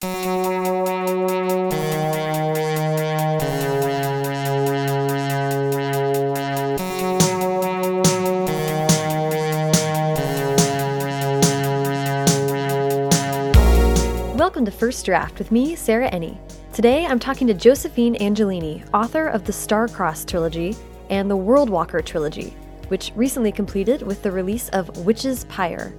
[0.00, 0.14] Welcome
[14.66, 16.38] to First Draft with me, Sarah Enni.
[16.72, 20.76] Today I'm talking to Josephine Angelini, author of the Star-Crossed trilogy
[21.10, 22.56] and the Worldwalker trilogy,
[22.86, 25.92] which recently completed with the release of Witch's Pyre.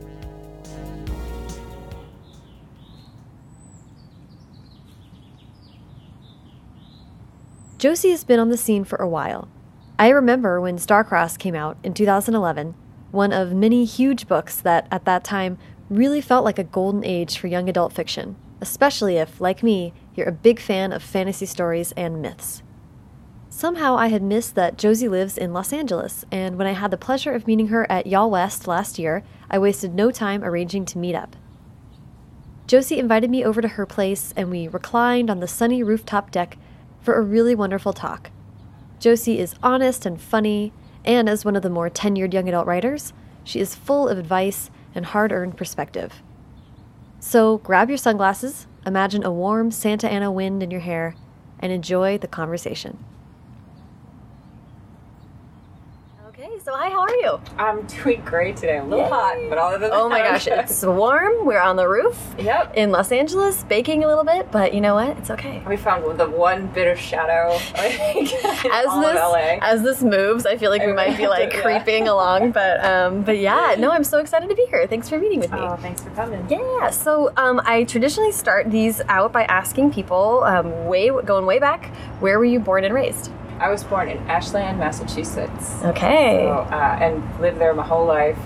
[7.80, 9.48] Josie has been on the scene for a while.
[9.98, 12.76] I remember when Starcrossed came out in 2011,
[13.12, 15.58] one of many huge books that, at that time,
[15.90, 20.28] really felt like a golden age for young adult fiction, especially if, like me, you're
[20.28, 22.64] a big fan of fantasy stories and myths.
[23.50, 26.98] Somehow I had missed that Josie lives in Los Angeles, and when I had the
[26.98, 30.98] pleasure of meeting her at Y'all West last year, I wasted no time arranging to
[30.98, 31.38] meet up.
[32.68, 36.58] Josie invited me over to her place, and we reclined on the sunny rooftop deck
[37.02, 38.32] for a really wonderful talk.
[39.00, 40.74] Josie is honest and funny,
[41.06, 44.70] and as one of the more tenured young adult writers, she is full of advice
[44.94, 46.22] and hard earned perspective.
[47.20, 51.16] So grab your sunglasses, imagine a warm Santa Ana wind in your hair,
[51.60, 53.04] and enjoy the conversation.
[56.28, 57.40] Okay, so hi, how are you?
[57.58, 58.78] I'm doing great today.
[58.78, 61.44] I'm a little hot, but other than Oh my that, gosh, it's warm.
[61.44, 62.74] We're on the roof Yep.
[62.78, 65.18] in Los Angeles, baking a little bit, but you know what?
[65.18, 65.64] It's okay.
[65.68, 68.28] We found the one bit of shadow like, in
[68.72, 71.62] As this as this moves, I feel like we might be like Yeah.
[71.62, 74.86] creeping along, but um, but yeah, no, I'm so excited to be here.
[74.86, 75.58] Thanks for meeting with me.
[75.60, 76.46] oh, thanks for coming.
[76.52, 81.58] Yeah, so um, I traditionally start these out by asking people, um, way going way
[81.58, 81.88] back,
[82.20, 83.32] where were you born and raised?
[83.60, 85.76] I was born in Ashland, Massachusetts.
[85.84, 86.44] Okay.
[86.46, 88.38] So, uh, and lived there my whole life.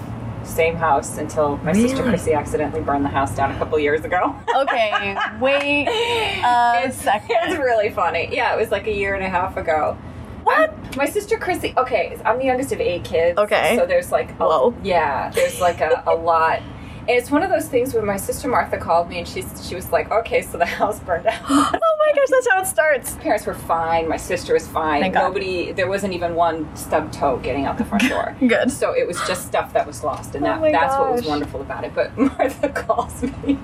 [0.44, 2.10] Same house until my sister Really?
[2.10, 4.36] Chrissy accidentally burned the house down a couple years ago.
[4.64, 8.30] Okay, wait a it's, it's really funny.
[8.32, 9.98] Yeah, it was like a year and a half ago.
[10.44, 10.58] What?
[10.72, 11.74] I'm- my sister Chrissy.
[11.78, 13.38] Okay, I'm the youngest of eight kids.
[13.40, 13.76] Okay.
[13.78, 14.76] So there's like, a, Whoa.
[14.84, 16.62] yeah, there's like a, a lot.
[17.06, 19.76] And it's one of those things where my sister Martha called me and she she
[19.76, 21.40] was like, okay, so the house burned down.
[21.50, 23.16] Oh my gosh, that's how it starts.
[23.18, 24.10] parents were fine.
[24.10, 25.02] My sister was fine.
[25.02, 25.24] Thank God.
[25.30, 28.36] Nobody, there wasn't even one stub toe getting out the front door.
[28.46, 28.72] Good.
[28.72, 31.26] So it was just stuff that was lost, and Oh that, my that's what was
[31.26, 31.96] wonderful about it.
[31.96, 33.58] But Martha calls me,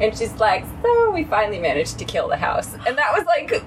[0.00, 3.62] and she's like, "So we finally managed to kill the house," and that was like.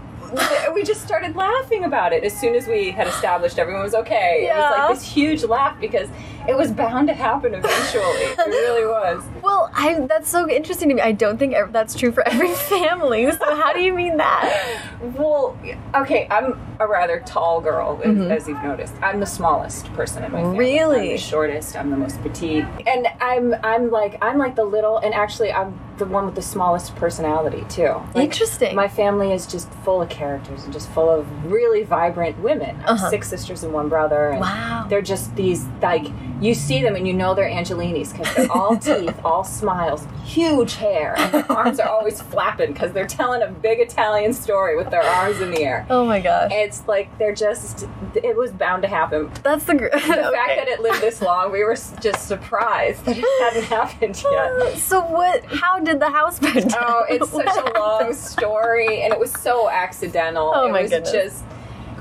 [0.73, 4.41] We just started laughing about it as soon as we had established everyone was okay.
[4.45, 4.57] Yeah.
[4.57, 6.09] It was like this huge laugh because
[6.47, 8.03] it was bound to happen eventually.
[8.03, 9.23] it really was.
[9.41, 11.01] Well, I that's so interesting to me.
[11.01, 13.31] I don't think ev- that's true for every family.
[13.31, 14.81] So how do you mean that?
[15.01, 15.57] Well,
[15.95, 18.29] okay, I'm a rather tall girl, as- Mhm.
[18.31, 18.93] as you've noticed.
[19.01, 20.57] I'm the smallest person in my family.
[20.59, 20.99] Really?
[21.01, 21.75] I'm the shortest.
[21.75, 25.79] I'm the most petite, and I'm I'm like I'm like the little, and actually I'm
[25.97, 27.95] the one with the smallest personality too.
[28.13, 28.75] Like, Interesting.
[28.75, 32.75] My family is just full of characters and just full of really vibrant women.
[32.85, 33.09] Uh-huh.
[33.09, 34.31] six sisters and one brother.
[34.31, 34.87] And Wow.
[34.89, 36.05] They're just these like
[36.41, 40.75] you see them and you know they're Angelinis because they're all teeth, all smiles, huge
[40.75, 44.89] hair, and their arms are always flapping because they're telling a big Italian story with
[44.89, 45.85] their arms in the air.
[45.89, 46.51] oh my gosh.
[46.53, 49.31] It's like they're just it was bound to happen.
[49.43, 53.17] That's the gr- The fact that it lived this long, we were just surprised that
[53.17, 54.77] it hadn't happened yet.
[54.77, 55.43] So what?
[55.45, 56.73] How did the house burn down?
[56.85, 60.51] Oh, it's such a long story, and it was so accidental.
[60.55, 61.11] Oh it my was goodness.
[61.11, 61.43] just.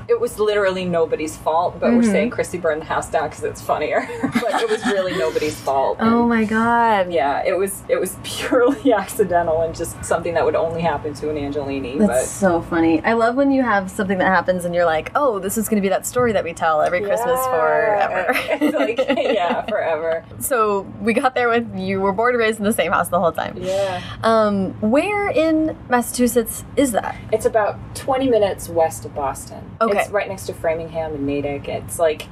[0.07, 1.95] It was literally nobody's fault, but Mhm.
[1.97, 4.07] we're saying Chrissy burned the house down because it's funnier.
[4.21, 5.97] but it was really nobody's fault.
[5.99, 7.11] Oh And, my god.
[7.11, 11.29] yeah, it was it was purely accidental and just something that would only happen to
[11.29, 11.97] an Angelini.
[11.97, 13.01] That's so funny.
[13.03, 15.77] I love when you have something that happens and you're like, oh, this is going
[15.81, 18.33] to be that story that we tell every but Christmas forever.
[18.75, 20.23] Like yeah, forever.
[20.39, 23.19] so we got there with you were born and raised in the same house the
[23.19, 23.55] whole time.
[23.59, 24.01] Yeah.
[24.23, 27.15] Um, where in Massachusetts is that?
[27.31, 29.61] It's about 20 minutes west of Boston.
[29.81, 29.94] Okay.
[30.01, 31.67] It's right next to Framingham and Natick.
[31.67, 32.27] It's like,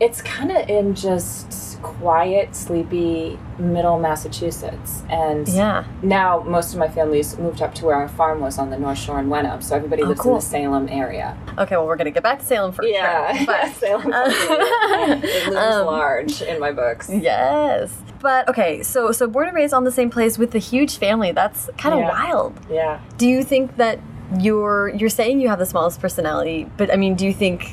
[0.00, 5.02] it's kind of in just quiet, sleepy middle Massachusetts.
[5.08, 5.84] And Yeah.
[6.02, 8.98] now most of my family's moved up to where our farm was on the North
[8.98, 9.60] Shore in Wenham.
[9.60, 10.32] So everybody Oh, lives cool.
[10.34, 11.36] in the Salem area.
[11.58, 13.32] Okay, well, we're going to get back to Salem for Yeah.
[13.36, 13.46] sure.
[13.46, 14.12] But, Salem.
[14.12, 17.08] Uh, it looms um, large in my books.
[17.10, 17.92] yes.
[18.20, 21.30] But okay, so so born and raised on the same place with a huge family.
[21.30, 22.08] That's kind of Yeah.
[22.10, 22.52] wild.
[22.68, 22.98] Yeah.
[23.16, 24.00] Do you think that
[24.40, 27.70] you're you're saying you have the smallest personality, but I mean, do you think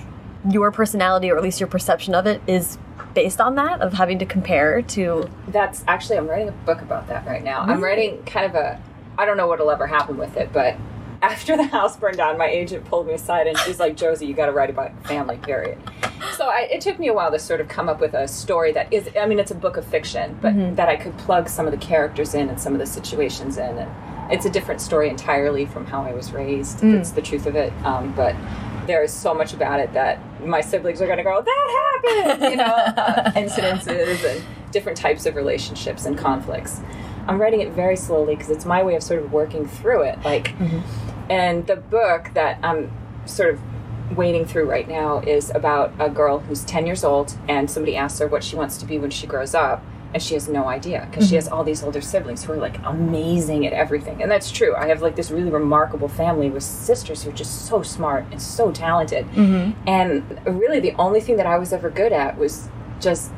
[0.50, 2.78] your personality or at least your perception of it is
[3.14, 7.08] based on that of having to compare to That's actually, I'm writing a book about
[7.08, 7.62] that right now.
[7.62, 8.80] I'm writing kind of a,
[9.18, 10.76] I don't know what'll ever happen with it, but
[11.22, 14.34] after the house burned down, my agent pulled me aside and she's like, Josie, you
[14.34, 15.78] got to write about family, period.
[16.34, 18.72] So I, it took me a while to sort of come up with a story
[18.74, 20.76] that is, I mean, it's a book of fiction, but Mhm.
[20.76, 23.78] that I could plug some of the characters in and some of the situations in.
[23.78, 23.90] And
[24.32, 26.80] it's a different story entirely from how I was raised.
[26.80, 27.00] Mm.
[27.00, 27.72] It's the truth of it.
[27.84, 28.36] Um, but
[28.88, 32.52] there is so much about it that my siblings are going to go, that happened,
[32.52, 36.82] you know, uh, incidences and different types of relationships and conflicts.
[37.28, 40.22] I'm writing it very slowly because it's my way of sort of working through it.
[40.24, 40.54] Like,
[41.30, 42.92] and the book that I'm
[43.26, 43.62] sort of
[44.16, 48.20] wading through right now is about a girl who's 10 years old and somebody asks
[48.20, 49.84] her what she wants to be when she grows up
[50.16, 52.80] and she has no idea because she has all these older siblings who are like
[52.86, 54.22] amazing at everything.
[54.24, 54.74] And that's true.
[54.74, 58.42] I have like this really remarkable family with sisters who are just so smart and
[58.42, 59.28] so talented.
[59.86, 62.70] And really the only thing that i was ever good at was
[63.02, 63.30] just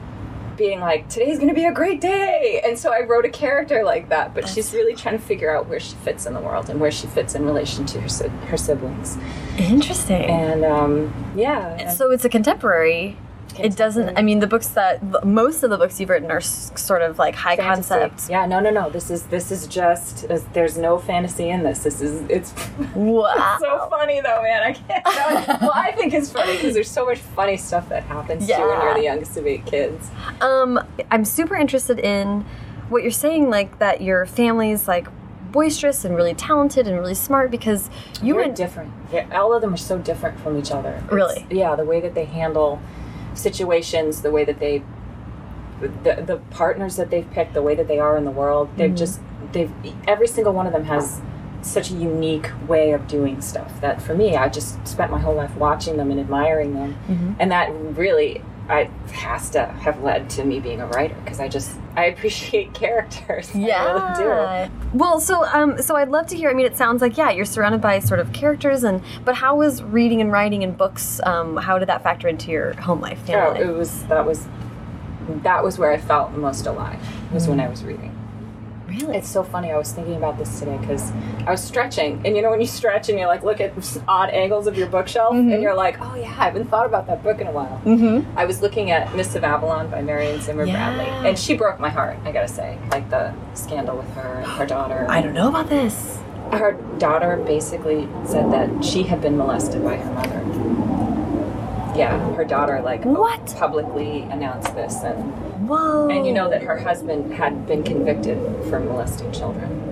[0.56, 2.62] being like today's going to be a great day!
[2.64, 5.68] And so i wrote a character like that but she's really trying to figure out
[5.68, 8.58] where she fits in the world and where she fits in relation to her, her
[8.58, 9.18] siblings.
[9.58, 10.26] Interesting.
[10.26, 11.90] and um, yeah.
[11.90, 13.18] So it's a contemporary.
[13.60, 14.18] It doesn't.
[14.18, 17.36] I mean, the books that most of the books you've written are sort of like
[17.36, 17.90] high fantasy.
[17.90, 18.30] concept.
[18.30, 18.90] Yeah, no, no, no.
[18.90, 21.84] This is this is just there's no fantasy in this.
[21.84, 22.54] This is it's
[22.96, 23.58] Wow.
[23.60, 24.64] so funny though, man.
[24.64, 25.62] I can't.
[25.62, 28.60] Well, I think it's funny because there's so much funny stuff that happens to you
[28.68, 30.10] when you're the youngest of eight kids.
[30.42, 30.80] Um,
[31.12, 32.46] I'm super interested in
[32.90, 35.08] what you're saying, like that your family's like
[35.52, 37.90] boisterous and really talented and really smart because
[38.22, 38.92] you You're different.
[39.12, 40.90] They're- all of them are so different from each other.
[40.92, 41.46] It's- Really?
[41.50, 42.80] yeah, the way that they handle
[43.38, 44.84] situations, the way that they,
[45.80, 48.70] the the partners that they've picked, the way that they are in the world.
[48.78, 48.98] They've mm-hmm.
[48.98, 49.72] just they've
[50.08, 51.22] every single one of them has
[51.62, 55.36] such a unique way of doing stuff that for me, I just spent my whole
[55.36, 57.34] life watching them and admiring them, mm-hmm.
[57.40, 58.42] and that really.
[58.70, 62.74] I has to have led to me being a writer because I just I appreciate
[62.74, 63.50] characters.
[63.54, 64.24] I really do.
[64.24, 64.70] Yeah.
[64.94, 66.50] Well, so um, so I'd love to hear.
[66.50, 69.56] I mean, it sounds like yeah, you're surrounded by sort of characters, and but how
[69.58, 71.22] was reading and writing and books?
[71.24, 73.20] Um, how did that factor into your home life?
[73.24, 73.62] Oh, Family?
[73.62, 74.48] it was that was
[75.44, 77.00] that was where I felt most alive.
[77.32, 78.17] Was when I was reading.
[78.88, 79.18] Really?
[79.18, 79.72] It's so funny.
[79.72, 81.12] I was thinking about this today because
[81.46, 83.74] I was stretching, and you know when you stretch and you're like look at
[84.08, 87.24] odd angles of your bookshelf, and you're like, oh yeah, I haven't thought about that
[87.24, 87.82] book in a while.
[87.86, 88.38] mm-hmm.
[88.38, 91.90] I was looking at Mists of Avalon by Marion Zimmer Bradley, and she broke my
[91.90, 92.18] heart.
[92.24, 95.06] I gotta say, like the scandal with her and her daughter.
[95.10, 96.20] I don't know about this.
[96.52, 100.97] Her daughter basically said that she had been molested by her mother.
[101.98, 103.46] Yeah, her daughter like What?
[103.58, 105.18] publicly announced this, and
[105.68, 106.10] Whoa.
[106.10, 108.38] and you know that her husband had been convicted
[108.70, 109.84] for molesting children.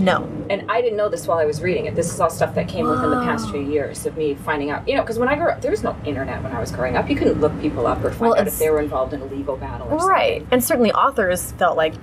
[0.00, 0.28] No.
[0.48, 1.96] And I didn't know this while I was reading it.
[1.96, 4.86] This is all stuff that came within the past few years of me finding out.
[4.86, 6.96] You know, because when I grew up, there was no internet when I was growing
[6.96, 7.10] up.
[7.10, 9.24] You couldn't look people up or find Well, out if they were involved in a
[9.24, 10.08] legal battle or something.
[10.08, 10.46] Right.
[10.52, 11.94] And certainly authors felt like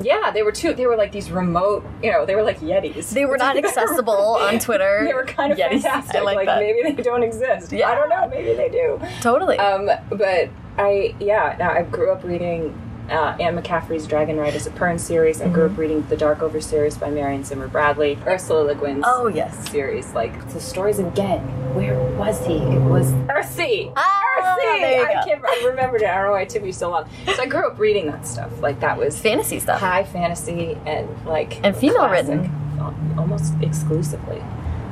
[0.00, 0.74] Yeah, they were too.
[0.74, 1.84] They were like these remote.
[2.02, 3.10] You know, they were like yetis.
[3.10, 5.04] they were not accessible on Twitter.
[5.06, 5.82] They were kind of Yetis.
[5.82, 6.16] fantastic.
[6.16, 6.58] I like, that.
[6.60, 7.72] maybe they don't exist.
[7.72, 7.88] Yeah.
[7.90, 8.28] I don't know.
[8.28, 9.00] Maybe they do.
[9.20, 9.58] Totally.
[9.58, 10.48] Um, but
[10.78, 12.74] I, yeah, Now I grew up reading
[13.10, 15.40] uh, Anne McCaffrey's Dragon Riders of Pern series.
[15.42, 15.72] I grew Mm-hmm.
[15.74, 19.68] up reading the Darkover series by Marion Zimmer Bradley, Ursula Le Guin's oh yes.
[19.70, 20.12] series.
[20.14, 21.40] Like the stories again.
[21.74, 22.54] Where was he?
[22.56, 23.92] It was Earthsea.
[23.96, 24.56] Ah.
[24.62, 25.44] I can't.
[25.44, 26.08] I remembered it.
[26.08, 27.08] I don't know why it took me so long.
[27.26, 28.60] So I grew up reading that stuff.
[28.60, 29.80] Like that was Fantasy stuff.
[29.80, 33.14] high fantasy and like And female classic, written.
[33.18, 34.42] almost exclusively.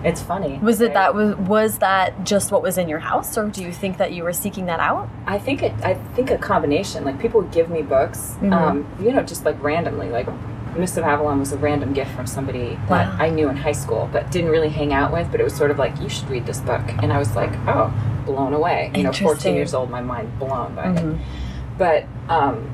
[0.05, 0.59] It's funny.
[0.63, 3.73] Was it that was was that just what was in your house, or do you
[3.73, 5.09] think that you were seeking that out?
[5.27, 5.73] I think it.
[5.83, 7.05] I think a combination.
[7.05, 8.53] Like people would give me books, Mhm.
[8.53, 10.09] um, you know, just like randomly.
[10.09, 10.29] Like
[10.77, 13.17] Mists of Avalon was a random gift from somebody that Wow.
[13.19, 15.31] I knew in high school, but didn't really hang out with.
[15.33, 17.51] But it was sort of like you should read this book, and I was like,
[17.67, 17.93] oh,
[18.25, 18.93] blown away.
[18.95, 21.15] You know, fourteen years old, my mind blown by Mhm.
[21.15, 21.21] it.
[21.77, 22.71] But um,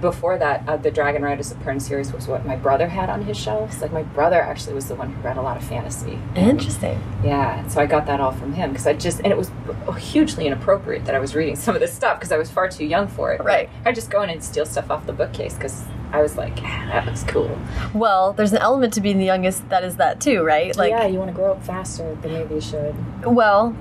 [0.00, 3.22] before that, uh, the Dragon Riders of Pern series was what my brother had on
[3.22, 3.80] his shelves.
[3.80, 6.18] Like my brother actually was the one who read a lot of fantasy.
[6.34, 7.00] Interesting.
[7.24, 9.50] Yeah, so I got that all from him because I just and it was
[9.98, 12.84] hugely inappropriate that I was reading some of this stuff because I was far too
[12.84, 13.42] young for it.
[13.42, 13.68] Right.
[13.84, 16.88] I'd just go in and steal stuff off the bookcase because I was like, ah,
[16.90, 17.58] that looks cool.
[17.94, 20.74] Well, there's an element to being the youngest that is that too, right?
[20.76, 22.94] Like, yeah, you want to grow up faster than maybe you should.
[23.24, 23.76] well,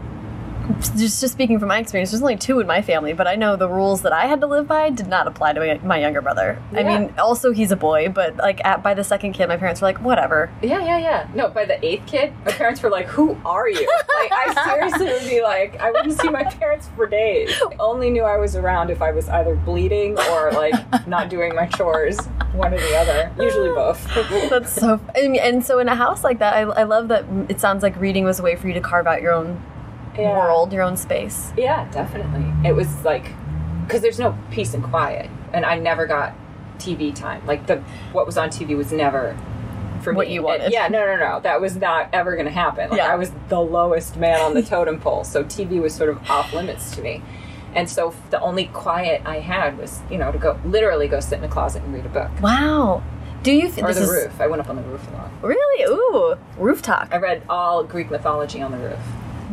[0.96, 3.56] just just speaking from my experience, there's only two in my family, but I know
[3.56, 6.22] the rules that I had to live by did not apply to my, my younger
[6.22, 6.62] brother.
[6.74, 9.82] I mean, also he's a boy, but like at by the second kid, my parents
[9.82, 10.52] were like, whatever.
[10.62, 11.28] Yeah, yeah, yeah.
[11.34, 15.06] No, by the eighth kid, my parents were like, "Who are you?" Like, I seriously
[15.06, 17.52] would be like, I wouldn't see my parents for days.
[17.62, 21.54] I only knew I was around if I was either bleeding or like not doing
[21.54, 22.20] my chores,
[22.54, 23.32] one or the other.
[23.40, 24.04] Usually both.
[24.50, 25.00] That's so.
[25.16, 27.96] Mean, and so in a house like that, I, I love that it sounds like
[27.98, 29.62] reading was a way for you to carve out your own
[30.18, 30.32] Yeah.
[30.38, 31.52] world, your own space.
[31.58, 32.46] Yeah, definitely.
[32.68, 33.32] It was like
[33.86, 36.34] because there's no peace and quiet, and I never got
[36.80, 37.46] TV time.
[37.46, 37.78] Like the
[38.12, 39.38] what was on TV was never
[40.02, 40.34] for What me.
[40.36, 40.72] you It- wanted.
[40.72, 41.40] yeah, no, no, no.
[41.40, 42.90] That was not ever going to happen.
[42.90, 43.12] Like Yeah.
[43.12, 46.54] I was the lowest man on the totem pole, so TV was sort of off
[46.54, 47.22] limits to me.
[47.76, 51.38] And so the only quiet I had was, you know, to go literally go sit
[51.40, 52.30] in a closet and read a book.
[52.42, 53.04] Wow.
[53.44, 53.68] Do you?
[53.68, 54.42] Or this the is- roof.
[54.42, 55.30] I went up on the roof a lot.
[55.42, 55.84] Really?
[55.92, 57.10] Ooh, roof talk.
[57.12, 59.00] I read all Greek mythology on the roof.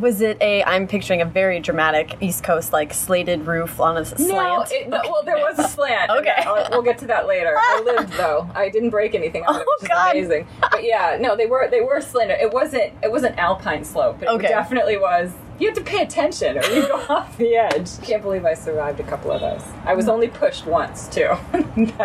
[0.01, 0.65] Was it a?
[0.65, 4.29] I'm picturing a very dramatic East Coast like slated roof on a slant.
[4.29, 6.11] No, it, no well, there was a slant.
[6.15, 6.45] Okay.
[6.71, 7.55] We'll get to that later.
[7.57, 8.49] I lived though.
[8.55, 10.17] I didn't break anything on it, Oh, is God.
[10.17, 10.47] amazing.
[10.61, 12.39] But yeah, no, they were they were slanted.
[12.41, 14.23] It wasn't it wasn't alpine slope.
[14.23, 14.49] It Okay.
[14.49, 15.33] definitely was.
[15.65, 17.99] You have to pay attention, or you go off the edge.
[18.03, 19.63] Can't believe I survived a couple of those.
[19.87, 21.31] I was only pushed once too.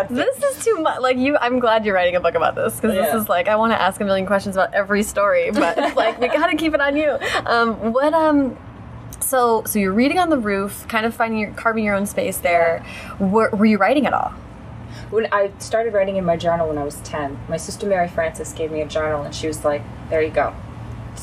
[0.09, 1.01] This is too much.
[1.01, 3.01] Like you, I'm glad you're writing a book about this because Yeah.
[3.11, 5.95] this is like I want to ask a million questions about every story, but it's
[6.03, 7.17] like we gotta keep it on you.
[7.45, 8.57] Um, what um,
[9.19, 12.37] so so you're reading on the roof, kind of finding your carving your own space
[12.37, 12.85] there.
[13.19, 14.31] Were, were you writing at all?
[15.09, 18.53] When I started writing in my journal when I was 10, my sister Mary Frances
[18.53, 20.53] gave me a journal and she was like, there you go.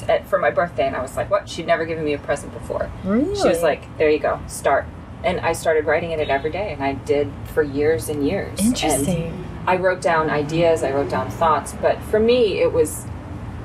[0.05, 1.49] At- For my birthday, and I was like, what?
[1.49, 2.91] She'd never given me a present before.
[3.05, 4.87] She was like, there you go, start.
[5.25, 8.61] And I started writing in it every day, and I did for years and years.
[8.61, 9.25] Interesting.
[9.25, 13.07] And I wrote down ideas, I wrote down thoughts, but for me, it was,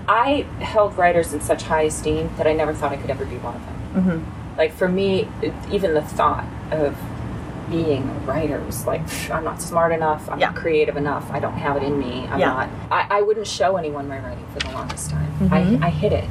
[0.08, 3.38] I held writers in such high esteem that I never thought I could ever be
[3.38, 3.76] one of them.
[4.22, 4.58] Mm-hmm.
[4.58, 5.28] Like for me,
[5.72, 6.98] even the thought of
[7.72, 8.86] being writers.
[8.86, 10.48] like, "Pff, I'm not smart enough, I'm Yeah.
[10.48, 12.48] not creative enough, I don't have it in me, I'm Yeah.
[12.54, 12.70] not.
[12.92, 15.32] I, I wouldn't show anyone my writing for the longest time.
[15.40, 15.82] Mhm.
[15.84, 16.26] I, I hid it.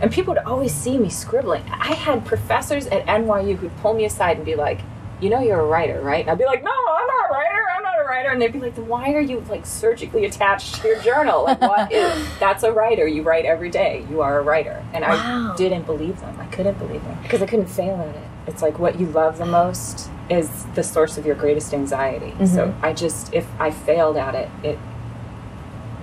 [0.00, 1.62] And people would always see me scribbling.
[1.70, 4.80] I had professors at NYU who'd pull me aside and be like,
[5.20, 6.22] you know you're a writer, right?
[6.22, 8.30] And I'd be like, no, I'm not a writer, I'm not a writer.
[8.30, 11.44] And they'd be like, then why are you like surgically attached to your journal?
[11.44, 13.06] Like what is, that's a writer.
[13.06, 14.06] You write every day.
[14.10, 14.82] You are a writer.
[14.94, 15.52] And Wow.
[15.52, 16.34] I didn't believe them.
[16.40, 18.22] I couldn't believe them because I couldn't fail at it.
[18.46, 22.32] It's like what you love the most is the source of your greatest anxiety.
[22.46, 24.78] So I just, if I failed at it, it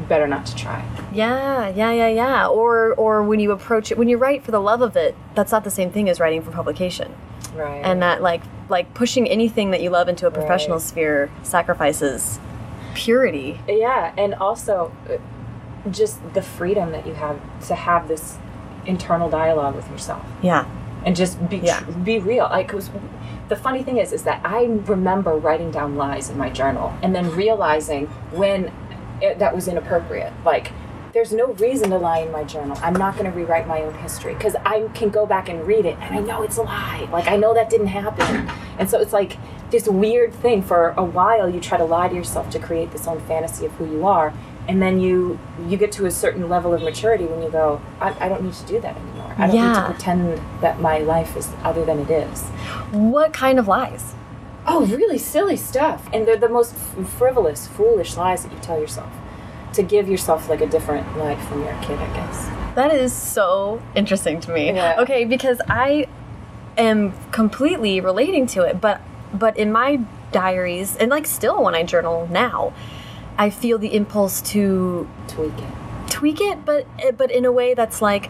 [0.07, 0.86] better not to try.
[1.13, 2.48] Yeah, yeah, yeah, yeah.
[2.48, 5.51] Or or when you approach it, when you write for the love of it, that's
[5.51, 7.13] not the same thing as writing for publication.
[7.55, 7.81] Right.
[7.84, 10.81] And that like like pushing anything that you love into a professional Right.
[10.86, 12.39] sphere sacrifices
[12.93, 13.60] purity.
[13.67, 18.38] Yeah, and also uh, just the freedom that you have to have this
[18.86, 20.65] internal dialogue with yourself Yeah.
[21.05, 21.81] and just be Yeah.
[21.81, 22.46] be real.
[22.51, 22.72] Like,
[23.50, 27.16] the funny thing is, is that I remember writing down lies in my journal and
[27.16, 28.72] then realizing when
[29.22, 30.34] it, that was inappropriate.
[30.46, 30.72] Like,
[31.13, 32.77] there's no reason to lie in my journal.
[32.82, 35.86] I'm not going to rewrite my own history because I can go back and read
[35.86, 37.08] it and I know it's a lie.
[37.12, 38.50] Like, I know that didn't happen.
[38.77, 39.38] And so it's like
[39.72, 40.62] this weird thing.
[40.62, 43.72] For a while, you try to lie to yourself to create this own fantasy of
[43.74, 44.34] who you are.
[44.68, 48.25] And then you you get to a certain level of maturity when you go, I,
[48.25, 49.16] I don't need to do that anymore.
[49.38, 49.74] I don't need Yeah.
[49.75, 52.44] to pretend that my life is other than it is.
[52.91, 54.15] What kind of lies?
[54.65, 56.10] Oh, really silly stuff.
[56.12, 59.10] And they're the most frivolous, foolish lies that you tell yourself
[59.74, 62.50] to give yourself like a different life when you're a kid, I guess.
[62.75, 64.74] That is so interesting to me.
[64.74, 64.96] Yeah.
[65.00, 66.08] Okay, because I
[66.77, 69.01] am completely relating to it, but
[69.34, 70.00] but in my
[70.32, 72.74] diaries and like still when I journal now,
[73.38, 75.63] I feel the impulse to Tweak it.
[76.10, 78.30] Tweak it, but eh, but in a way that's like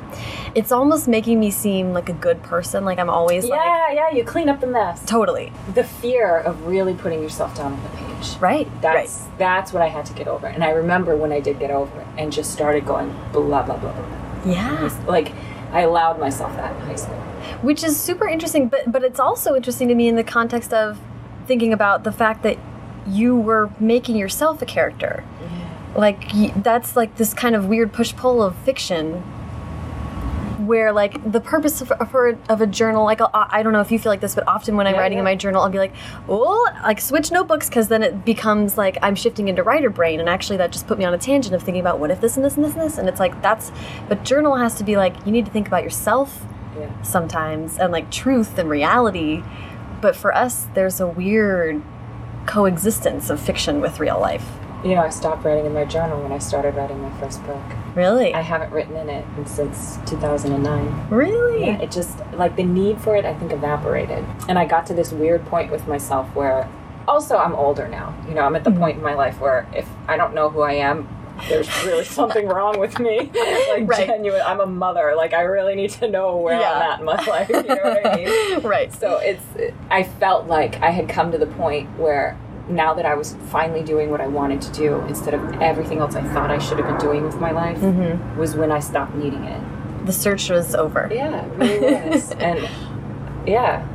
[0.56, 2.84] it's almost making me seem like a good person.
[2.86, 5.04] Like I'm always like Yeah, yeah, you clean up the mess.
[5.06, 8.38] totally The fear of really putting yourself down on the page.
[8.40, 8.68] right.
[8.82, 9.38] That's right.
[9.38, 10.48] that's what I had to get over.
[10.48, 13.64] And I remember when I did get over it and just started going blah blah
[13.64, 13.92] blah blah.
[13.92, 14.52] blah.
[14.52, 14.90] Yeah.
[15.08, 15.32] Like
[15.72, 17.16] I allowed myself that in high school.
[17.62, 21.00] which is super interesting but but it's also interesting to me in the context of
[21.46, 22.58] thinking about the fact that
[23.08, 25.24] you were making yourself a character
[25.98, 26.32] like
[26.64, 29.24] that's like this kind of weird push pull of fiction
[30.66, 33.80] where like the purpose of, of, a- of a journal like I I don't know
[33.82, 35.70] if you feel like this but often when I'm Yeah, writing in my journal I'll
[35.70, 35.94] be like
[36.28, 40.20] oh like switch notebooks because then it becomes like I'm shifting into writer brain.
[40.20, 42.36] And actually that just put me on a tangent of thinking about what if this
[42.38, 42.98] and this and this and this?
[42.98, 43.72] And it's like that's
[44.10, 46.44] but journal has to be like you need to think about yourself
[46.78, 46.90] Yeah.
[47.02, 49.44] sometimes and like truth and reality.
[50.02, 51.82] But for us there's a weird
[52.46, 54.46] coexistence of fiction with real life
[54.88, 57.62] You know, I stopped writing in my journal when I started writing my first book.
[57.94, 61.08] really I haven't written in it since 2009.
[61.10, 64.24] really Yeah, it just like the need for it I think evaporated.
[64.48, 66.70] And I got to this weird point with myself where
[67.08, 68.16] also I'm older now.
[68.30, 68.80] You know, I'm at the Mm-hmm.
[68.80, 71.08] point in my life where if I don't know who I am,
[71.50, 73.30] there's really something wrong with me.
[73.70, 74.08] like Right.
[74.08, 75.14] genuine I'm a mother.
[75.18, 76.72] Like I really need to know where Yeah.
[76.72, 77.50] I'm at in my life.
[77.50, 78.62] You know what I mean?
[78.64, 79.44] right So it's
[79.92, 82.38] I felt like I had come to the point where
[82.70, 86.16] now that I was finally doing what I wanted to do instead of everything else
[86.16, 88.38] I thought I should have been doing with my life Mm-hmm.
[88.40, 89.62] was when I stopped needing it.
[90.06, 92.32] the search was over Yeah, it really was.
[92.34, 92.68] and
[93.46, 93.86] yeah.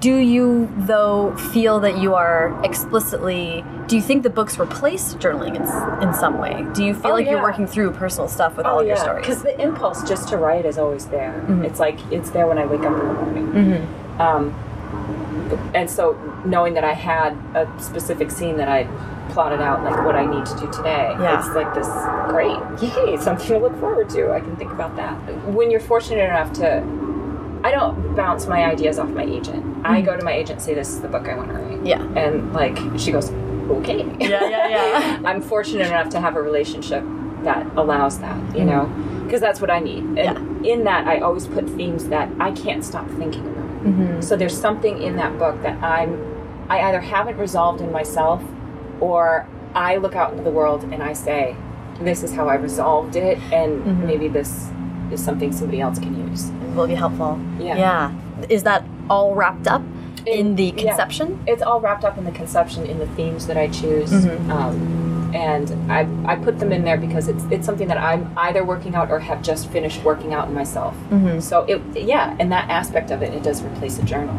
[0.00, 5.54] do you though feel that you are explicitly do you think the books replace journaling
[5.56, 8.64] in, in some way do you feel Oh, like you're working through personal stuff with
[8.64, 11.44] all of your stories Because the impulse just to write is always there.
[11.48, 11.64] Mhm.
[11.64, 13.46] It's like it's there when I wake up in the morning.
[13.52, 14.20] mm-hmm.
[14.20, 14.54] Um,
[15.74, 16.12] and so
[16.44, 18.84] knowing that I had a specific scene that I
[19.32, 21.14] plotted out like what I need to do today.
[21.18, 21.38] Yeah.
[21.38, 21.88] It's like this
[22.28, 24.32] great, yay, something to look forward to.
[24.32, 25.14] I can think about that.
[25.46, 26.78] When you're fortunate enough to,
[27.64, 29.64] I don't bounce my ideas off my agent.
[29.84, 30.04] I mm.
[30.04, 31.86] go to my agent say, this is the book I want to write.
[31.86, 32.02] Yeah.
[32.14, 33.30] And like, she goes,
[33.70, 34.04] okay.
[34.18, 35.22] Yeah, yeah, yeah.
[35.24, 37.04] I'm fortunate enough to have a relationship
[37.44, 38.66] that allows that, you mm.
[38.66, 40.04] know, because that's what I need.
[40.18, 43.61] And in that, I always put themes that I can't stop thinking about.
[43.82, 44.20] Mm-hmm.
[44.20, 46.10] So there's something in that book that I'm,
[46.68, 48.42] I either haven't resolved in myself,
[49.00, 51.56] or I look out into the world and I say,
[52.00, 54.06] this is how I resolved it, and Mm-hmm.
[54.06, 54.70] maybe this
[55.10, 56.48] is something somebody else can use.
[56.48, 57.38] It Will be helpful.
[57.58, 57.76] Yeah.
[57.76, 58.46] Yeah.
[58.48, 59.82] Is that all wrapped up
[60.26, 60.84] in, In- the yeah.
[60.88, 61.42] conception?
[61.46, 64.10] It's all wrapped up in the conception, in the themes that I choose.
[64.10, 64.50] Mm-hmm.
[64.50, 68.64] Um, and I, I put them in there because it's it's something that I'm either
[68.64, 70.94] working out or have just finished working out in myself.
[71.10, 71.40] Mm-hmm.
[71.40, 74.38] So it yeah, and that aspect of it, it does replace a journal.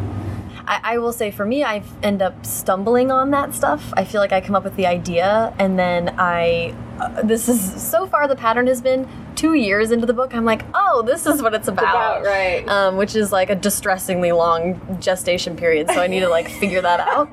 [0.66, 3.94] I, I will say for me, I end up stumbling on that stuff.
[3.98, 6.76] I feel like I come up with the idea, and then I.
[7.00, 9.08] Uh, this is so far the pattern has been
[9.44, 10.34] two years into the book.
[10.34, 12.66] I'm like, oh, this is what it's about, About right.
[12.70, 15.90] Um, which is like a distressingly long gestation period.
[15.90, 17.30] So I need to like figure that out.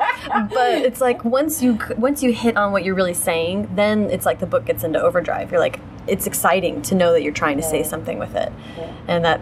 [0.51, 4.27] But it's like once you once you hit on what you're really saying, then it's
[4.27, 5.53] like the book gets into overdrive.
[5.53, 8.93] You're like, it's exciting to know that you're trying to say something with it, Yeah.
[9.07, 9.41] and that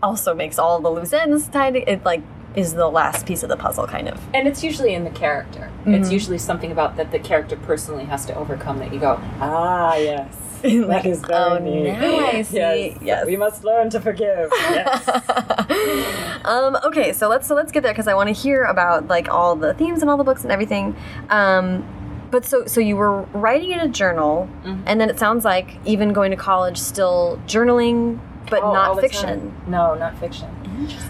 [0.00, 1.74] also makes all the loose ends tied.
[1.74, 2.22] It like
[2.54, 4.20] is the last piece of the puzzle, kind of.
[4.32, 5.70] And it's usually in the character.
[5.80, 5.94] Mm-hmm.
[5.94, 9.96] It's usually something about that the character personally has to overcome that you go, ah,
[9.96, 10.47] yes.
[10.88, 11.82] Like, that is very oh, me.
[11.84, 12.56] now I see.
[12.56, 12.98] Yes.
[13.02, 13.26] Yes.
[13.26, 14.50] We must learn to forgive.
[14.52, 15.08] Yes.
[16.44, 19.28] um, okay, so let's so let's get there because I want to hear about like
[19.28, 20.96] all the themes and all the books and everything.
[21.30, 21.84] Um,
[22.30, 24.82] but so so you were writing in a journal, Mm-hmm.
[24.86, 28.18] and then it sounds like even going to college, still journaling,
[28.50, 29.52] but Oh, not fiction.
[29.52, 29.62] time.
[29.66, 30.48] No, not fiction.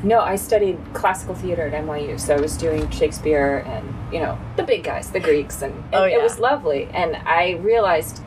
[0.02, 4.38] No, I studied classical theater at NYU, so I was doing Shakespeare and you know
[4.56, 6.16] the big guys, the Greeks, and, and Oh, yeah.
[6.18, 6.88] it was lovely.
[6.92, 8.22] And I realized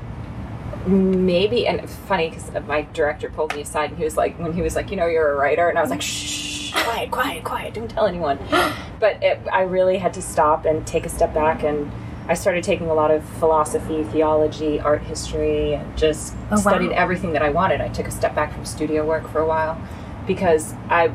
[0.87, 4.61] maybe, and funny because my director pulled me aside and he was like, when he
[4.61, 7.73] was like, you know, you're a writer, and I was like, shh, quiet, quiet, quiet,
[7.73, 8.39] don't tell anyone.
[9.01, 11.91] But it, I really had to stop and take a step back and.
[12.27, 16.55] I started taking a lot of philosophy, theology, art history, and just Oh, wow.
[16.57, 17.81] studied everything that I wanted.
[17.81, 19.81] I took a step back from studio work for a while
[20.27, 21.11] because I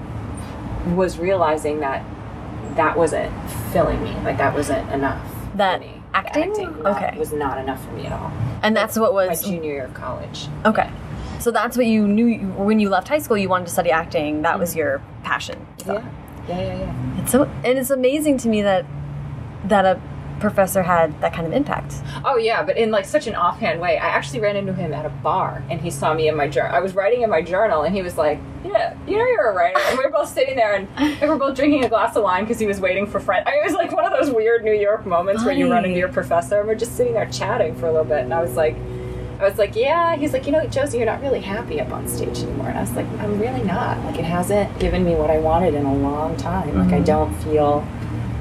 [0.94, 2.04] was realizing that
[2.74, 3.32] that wasn't
[3.72, 4.14] filling me.
[4.24, 5.22] Like that wasn't enough.
[5.52, 5.80] for That
[6.16, 6.52] acting?
[6.82, 7.18] not- Okay.
[7.18, 8.32] was not enough for me at all.
[8.62, 10.48] And that's what was My junior year of college.
[10.64, 10.88] okay.
[11.38, 13.36] So that's what you knew you- when you left high school.
[13.36, 14.42] You wanted to study acting.
[14.42, 14.60] That Mm-hmm.
[14.60, 15.58] was your passion.
[15.86, 15.92] you.
[15.92, 16.02] Yeah,
[16.48, 16.92] yeah, yeah, yeah.
[17.22, 18.84] It's so and it's amazing to me that
[19.64, 20.00] that a
[20.40, 21.94] professor had that kind of impact.
[22.24, 23.98] Oh yeah, but in like such an offhand way.
[23.98, 26.74] I actually ran into him at a bar, and he saw me in my journal.
[26.74, 29.54] I was writing in my journal, and he was like, "Yeah, you know you're a
[29.54, 32.22] writer." And we were both sitting there, and we were both drinking a glass of
[32.22, 33.44] wine because he was waiting for friends.
[33.46, 35.84] I mean, it was like one of those weird New York moments where you run
[35.84, 38.18] into your professor, and we're just sitting there chatting for a little bit.
[38.18, 38.76] And I was like,
[39.40, 42.08] I was like, "Yeah." He's like, "You know, Josie, you're not really happy up on
[42.08, 44.02] stage anymore." And I was like, "I'm really not.
[44.04, 46.78] Like, it hasn't given me what I wanted in a long time.
[46.78, 47.04] Like, I mm-hmm.
[47.04, 47.86] don't feel."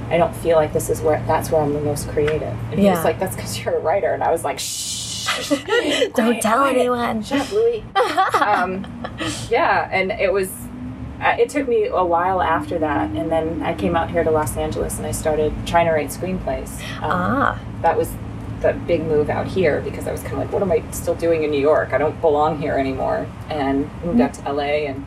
[0.09, 2.53] I don't feel like this is where that's where I'm the most creative.
[2.71, 6.11] And he was like, "That's because you're a writer," and I was like, "Shh, Don't
[6.13, 6.77] quiet, tell quiet.
[6.77, 7.23] anyone.
[7.23, 7.83] Shut up, Louis."
[8.41, 8.85] um,
[9.49, 10.51] yeah, and it was.
[11.21, 14.29] Uh, it took me a while after that, and then I came out here to
[14.31, 16.69] Los Angeles, and I started trying to write screenplays.
[17.01, 18.11] Um, Ah, That was
[18.61, 21.15] the big move out here because I was kind of like, "What am I still
[21.15, 21.93] doing in New York?
[21.93, 25.05] I don't belong here anymore." And moved out to LA and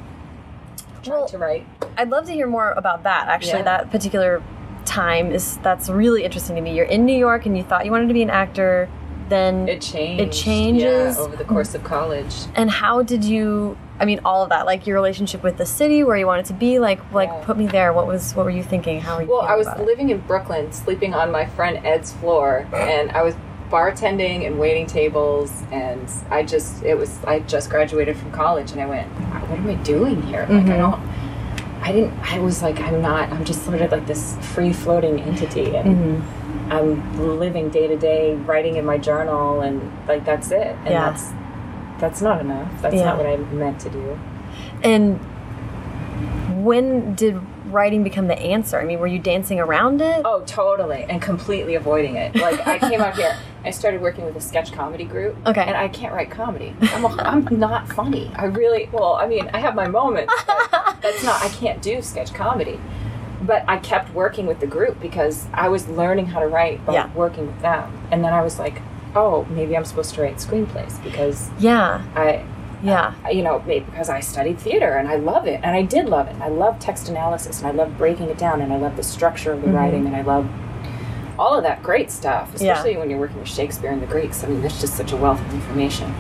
[1.02, 1.66] tried Well, to write.
[1.96, 3.28] I'd love to hear more about that.
[3.28, 3.76] Actually, Yeah.
[3.76, 4.42] that particular
[4.88, 6.74] time is that's really interesting to me.
[6.74, 8.88] You're in New York and you thought you wanted to be an actor,
[9.29, 10.22] then It changed.
[10.22, 11.16] It changes.
[11.16, 12.35] yeah, over the course of college.
[12.55, 13.77] and how did you?
[14.01, 16.53] I mean, all of that, like your relationship with the city, where you wanted to
[16.55, 17.44] be, like, like Yeah.
[17.44, 17.92] put me there.
[17.92, 19.01] What was, what were you thinking?
[19.01, 19.29] How were you?
[19.29, 23.35] Well, I was living in Brooklyn, sleeping on my friend Ed's floor, and I was
[23.70, 28.81] bartending and waiting tables, and I just it was I just graduated from college, and
[28.81, 29.09] I went,
[29.51, 30.46] what am I doing here?
[30.48, 30.79] Like I Mhm.
[30.79, 31.01] don't.
[31.88, 32.12] I didn't.
[32.20, 33.31] I was like, I'm not.
[33.33, 36.22] I'm just sort of like this free floating entity, and Mhm.
[36.70, 40.77] I'm living day to day, writing in my journal, and like that's it.
[40.85, 41.09] And Yeah.
[41.11, 41.31] that's
[41.98, 42.68] that's not enough.
[42.83, 43.07] That's Yeah.
[43.07, 44.18] not what I meant to do.
[44.85, 45.18] And
[46.62, 47.40] when did
[47.72, 48.78] writing become the answer?
[48.78, 50.22] I mean, were you dancing around it?
[50.24, 52.35] Oh, totally, and completely avoiding it.
[52.35, 55.37] Like I came out here, I started working with a sketch comedy group.
[55.46, 55.62] Okay.
[55.62, 56.74] and I can't write comedy.
[56.83, 58.31] I'm, a, I'm not funny.
[58.37, 61.42] I really, well, I mean, I have my moments, but that's not.
[61.42, 62.81] I can't do sketch comedy.
[63.42, 66.94] But I kept working with the group because I was learning how to write by
[66.94, 67.12] Yeah.
[67.14, 68.83] working with them, and then I was like,
[69.14, 72.44] oh, maybe I'm supposed to write screenplays because Yeah, I
[72.83, 76.29] yeah, you know, because I studied theater and I love it, and I did love
[76.29, 76.37] it.
[76.41, 79.53] I love text analysis, and I love breaking it down, and I love the structure
[79.53, 79.75] of the Mhm.
[79.75, 80.47] writing, and I love
[81.38, 84.43] all of that great stuff, especially when you're working with Shakespeare and the Greeks.
[84.43, 86.12] I mean, there's just such a wealth of information.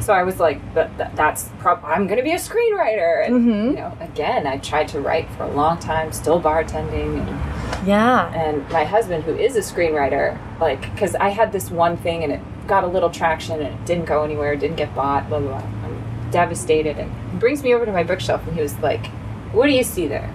[0.00, 3.24] So I was like, that, that, that's prob- I'm going to be a screenwriter.
[3.24, 3.64] And, Mhm.
[3.70, 7.20] you know, again, I tried to write for a long time, still bartending.
[7.20, 8.30] And, Yeah.
[8.34, 12.32] and my husband, who is a screenwriter, like, because I had this one thing and
[12.32, 15.48] it got a little traction and it didn't go anywhere, didn't get bought, blah, blah,
[15.60, 15.62] blah.
[16.32, 16.98] Devastated.
[16.98, 19.06] And he brings me over to my bookshelf and he was like,
[19.52, 20.28] What do you see there?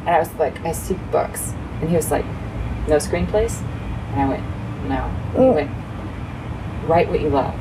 [0.00, 1.52] And I was like, I see books.
[1.80, 2.24] And he was like,
[2.88, 3.60] No screenplays?
[4.12, 4.42] And I went,
[4.88, 4.94] No.
[5.04, 5.54] And he Mm.
[5.54, 5.70] went,
[6.88, 7.54] Write what you love.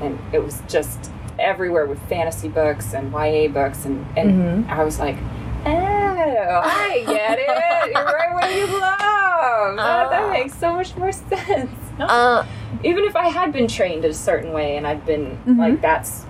[0.00, 3.84] And it was just everywhere with fantasy books and YA books.
[3.86, 4.68] And, and Mhm.
[4.70, 5.16] I was like,
[5.64, 7.88] Oh, I get it.
[7.88, 9.76] You write what you love.
[9.76, 10.30] That, that Ah.
[10.30, 11.70] makes so much more sense.
[11.98, 12.44] Uh,
[12.84, 15.58] Even if I had been trained a certain way and I'd been Mhm.
[15.58, 16.25] like, that's,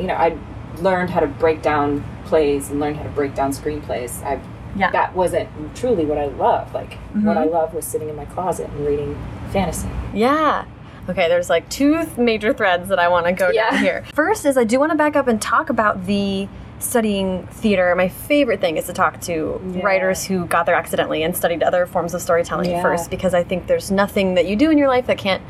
[0.00, 0.38] you know, I'd
[0.80, 4.22] learned how to break down plays and learned how to break down screenplays.
[4.24, 4.38] I
[4.76, 4.90] Yeah.
[4.92, 6.72] that wasn't truly what I love.
[6.72, 7.40] Like what Mhm.
[7.40, 9.16] I love was sitting in my closet and reading
[9.50, 9.88] fantasy.
[10.14, 10.62] Yeah.
[11.08, 13.70] Okay, there's like two th- major threads that I want to go Yeah.
[13.70, 14.04] down here.
[14.14, 16.46] First is I do want to back up and talk about the
[16.78, 17.92] studying theater.
[17.96, 19.82] My favorite thing is to talk to Yeah.
[19.84, 22.80] writers who got there accidentally and studied other forms of storytelling Yeah.
[22.80, 25.42] first because I think there's nothing that you do in your life that can't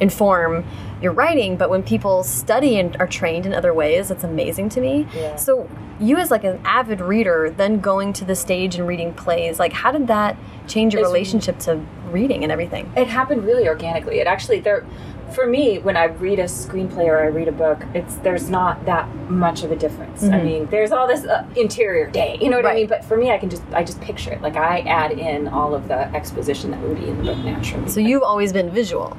[0.00, 0.64] inform
[1.00, 4.80] your writing, but when people study and are trained in other ways, it's amazing to
[4.80, 5.06] me.
[5.14, 5.34] Yeah.
[5.36, 9.58] So, you as like an avid reader, then going to the stage and reading plays,
[9.58, 10.36] like how did that
[10.68, 12.90] change your It's- relationship to reading and everything?
[12.96, 14.20] It happened really organically.
[14.20, 14.84] It actually there
[15.32, 18.84] for me when I read a screenplay or I read a book, it's there's not
[18.84, 20.22] that much of a difference.
[20.22, 20.44] I Mhm.
[20.44, 22.86] mean, there's all this uh, interior day, you know what I mean?
[22.86, 24.42] But for me, I can just I just picture it.
[24.42, 27.88] Like I add in all of the exposition that would be in the book naturally.
[27.88, 29.16] So you've always been visual.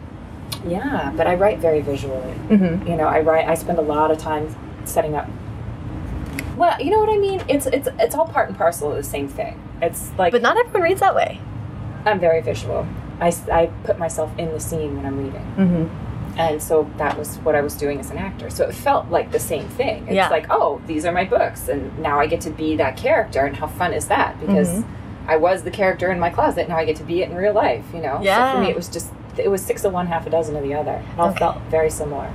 [0.68, 2.34] Yeah, but I write very visually.
[2.50, 2.88] Mm-hmm.
[2.88, 3.48] You know, I write.
[3.48, 4.54] I spend a lot of time
[4.86, 5.28] setting up.
[6.58, 7.42] Well, you know what I mean.
[7.48, 9.60] It's it's it's all part and parcel of the same thing.
[9.82, 11.40] It's like But not everyone reads that way.
[12.06, 12.86] I'm very visual.
[13.20, 15.54] I, I put myself in the scene when I'm reading.
[15.58, 16.38] Mm-hmm.
[16.40, 18.50] And so that was what I was doing as an actor.
[18.50, 20.04] So it felt like the same thing.
[20.08, 20.30] It's Yeah.
[20.30, 23.56] like, oh, these are my books, and now I get to be that character, and
[23.56, 24.40] how fun is that?
[24.40, 24.84] Because Mhm.
[25.28, 27.54] I was the character in my closet, now I get to be it in real
[27.54, 27.86] life.
[27.94, 28.20] You know.
[28.22, 28.52] Yeah.
[28.52, 30.64] So for me, it was just it was six of one, half a dozen of
[30.64, 30.94] the other.
[31.14, 31.40] It all Okay.
[31.40, 32.32] felt very similar.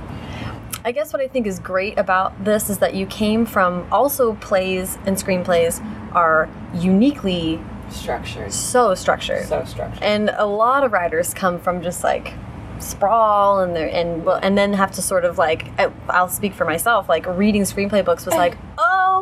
[0.85, 4.33] I guess what I think is great about this is that you came from also
[4.35, 5.83] plays and screenplays
[6.15, 7.59] are uniquely
[7.89, 8.53] Structures.
[8.55, 9.45] so structured.
[9.45, 10.01] So structured.
[10.03, 12.33] and a lot of writers come from just like
[12.79, 15.67] sprawl and they're and well and then have to sort of like
[16.07, 18.95] I'll speak for myself like reading screenplay books was like oh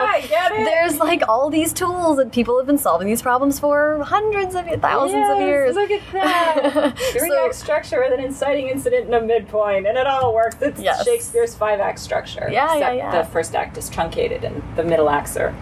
[0.00, 0.64] I get it.
[0.64, 4.66] there's like all these tools that people have been solving these problems for hundreds of
[4.80, 6.98] thousands of years Look at that.
[7.12, 10.56] Three So- act structure with an inciting incident and a midpoint, and it all works.
[10.60, 11.04] It's Yes.
[11.04, 12.48] Shakespeare's five act structure.
[12.50, 13.22] Yeah, yeah, except yeah.
[13.22, 15.54] The first act is truncated, and the middle acts are.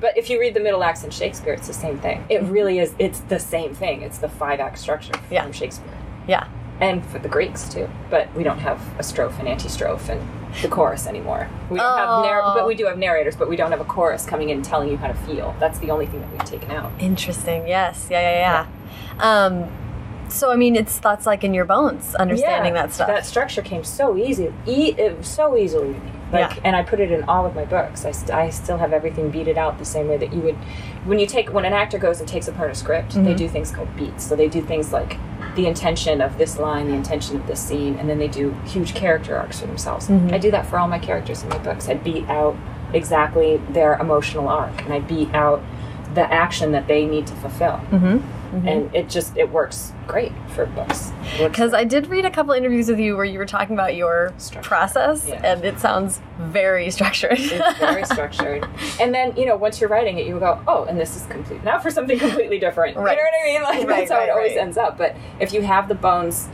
[0.00, 2.24] But if you read the middle acts in Shakespeare, it's the same thing.
[2.28, 2.52] It mm-hmm.
[2.52, 2.94] really is.
[2.98, 4.02] It's the same thing.
[4.02, 5.50] It's the five act structure from Yeah.
[5.50, 6.46] Shakespeare, yeah
[6.80, 7.88] and for the Greeks too.
[8.10, 10.28] But we don't have a strophe and antistrophe and
[10.62, 11.48] the chorus anymore.
[11.70, 12.54] We don't have narr- Oh.
[12.54, 14.96] but we do have narrators, but we don't have a chorus coming in telling you
[14.96, 15.54] how to feel.
[15.60, 16.90] That's the only thing that we've taken out.
[16.98, 17.66] Interesting.
[17.68, 18.08] Yes.
[18.10, 18.20] Yeah.
[18.20, 18.66] Yeah.
[19.18, 19.44] Yeah.
[19.46, 19.70] Um,
[20.28, 23.08] so I mean, it's that's like in your bones, understanding Yeah, that stuff.
[23.08, 26.10] That structure came so easy, e- so easily to me.
[26.30, 26.60] Like, Yeah.
[26.64, 28.04] and I put it in all of my books.
[28.04, 30.56] I, st- I still have everything beated out the same way that you would,
[31.06, 33.36] when you take when an actor goes and takes apart a script, they Mhm.
[33.38, 34.24] do things called beats.
[34.24, 35.16] So they do things like
[35.58, 38.94] the intention of this line, the intention of this scene, and then they do huge
[38.94, 40.06] character arcs for themselves.
[40.06, 40.32] Mhm.
[40.32, 41.88] I do that for all my characters in my books.
[41.88, 42.54] I beat out
[42.94, 45.60] exactly their emotional arc, and I beat out
[46.14, 47.80] the action that they need to fulfill.
[47.92, 48.18] mm-hmm.
[48.48, 48.68] Mm-hmm.
[48.68, 51.12] And it just it works great for books.
[51.38, 51.74] Because.
[51.74, 54.32] I did read a couple interviews with you where you were talking about your
[54.62, 55.40] process, Yeah.
[55.44, 57.38] and it sounds very structured.
[57.38, 58.66] it's very structured.
[59.00, 61.62] And then, you know, once you're writing it, you go, oh, and this is complete.
[61.62, 62.96] Now for something completely different.
[62.96, 63.16] Right.
[63.18, 63.62] You know what I mean?
[63.62, 64.96] Like, Right, that's how right, it always ends up.
[64.96, 66.48] But if you have the bones,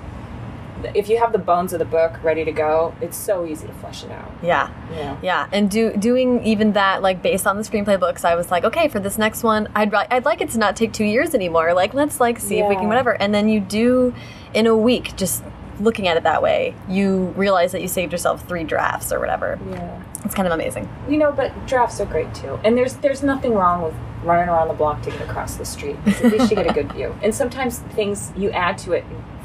[0.94, 3.72] if you have the bones of the book ready to go, it's so easy to
[3.74, 4.32] flesh it out.
[4.42, 4.70] yeah.
[4.90, 5.18] Know?
[5.22, 8.64] Yeah, and do doing even that like based on the screenplay books, I was like,
[8.64, 11.74] okay, for this next one, I'd I'd like it to not take two years anymore.
[11.74, 13.20] Like, let's like see if we can whatever.
[13.20, 14.14] And then you do
[14.52, 15.42] in a week, just
[15.80, 19.58] looking at it that way, you realize that you saved yourself three drafts or whatever.
[19.70, 20.02] Yeah.
[20.24, 20.88] It's kind of amazing.
[21.08, 22.58] You know, but drafts are great too.
[22.64, 25.96] And there's there's nothing wrong with running around the block to get across the street.
[26.06, 27.14] At least you get a good view.
[27.22, 29.04] And sometimes things you add to it,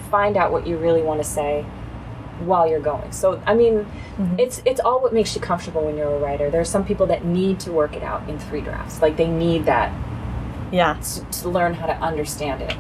[0.10, 1.66] find out what you really want to say
[2.40, 3.12] while you're going.
[3.12, 3.86] So I mean,
[4.18, 4.40] mm-hmm.
[4.40, 6.50] it's it's all what makes you comfortable when you're a writer.
[6.50, 9.02] There are some people that need to work it out in three drafts.
[9.02, 9.92] Like they need that
[10.72, 10.94] Yeah.
[11.02, 12.76] to, to learn how to understand it.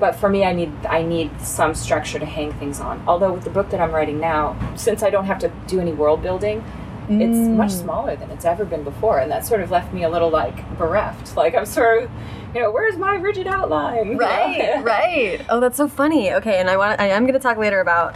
[0.00, 3.02] But for me, I need I need some structure to hang things on.
[3.06, 5.92] Although with the book that I'm writing now, since I don't have to do any
[5.92, 6.64] world building,
[7.08, 7.82] it's much Mm.
[7.82, 10.56] smaller than it's ever been before, and that sort of left me a little like
[10.78, 11.36] bereft.
[11.36, 12.10] Like I'm sort of,
[12.54, 14.16] you know, where's my rigid outline?
[14.24, 15.40] Right, right.
[15.50, 16.32] Oh, that's so funny.
[16.32, 18.14] Okay, and I want I am going to talk later about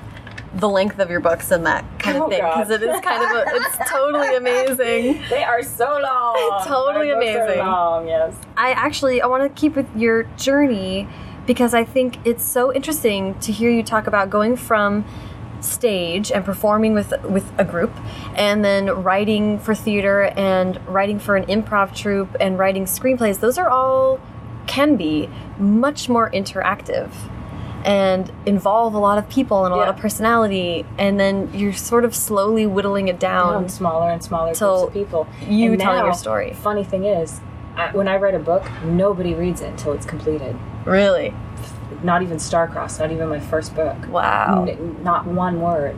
[0.55, 3.23] the length of your books and that kind of Oh, thing because it is kind
[3.23, 5.23] of a, it's totally amazing.
[5.31, 6.63] They are so long.
[6.67, 7.59] Totally My books are amazing.
[7.59, 8.35] long, yes.
[8.57, 11.07] I actually I want to keep with your journey
[11.47, 15.05] because I think it's so interesting to hear you talk about going from
[15.65, 17.93] stage and performing with with a group
[18.37, 23.59] and then writing for theater and writing for an improv troupe and writing screenplays those
[23.59, 24.21] are all
[24.67, 27.11] can be much more interactive
[27.85, 32.05] and involve a lot of people and a lot of personality and then you're sort
[32.05, 35.27] of slowly whittling it down Um, smaller and smaller Till groups of people.
[35.49, 36.53] you And telling your story.
[36.55, 37.41] Funny thing is,
[37.93, 40.57] when I write a book, nobody reads it until it's completed.
[40.85, 41.33] really
[42.03, 43.97] Not even Starcrossed, not even my first book.
[44.09, 45.97] wow N- not one word.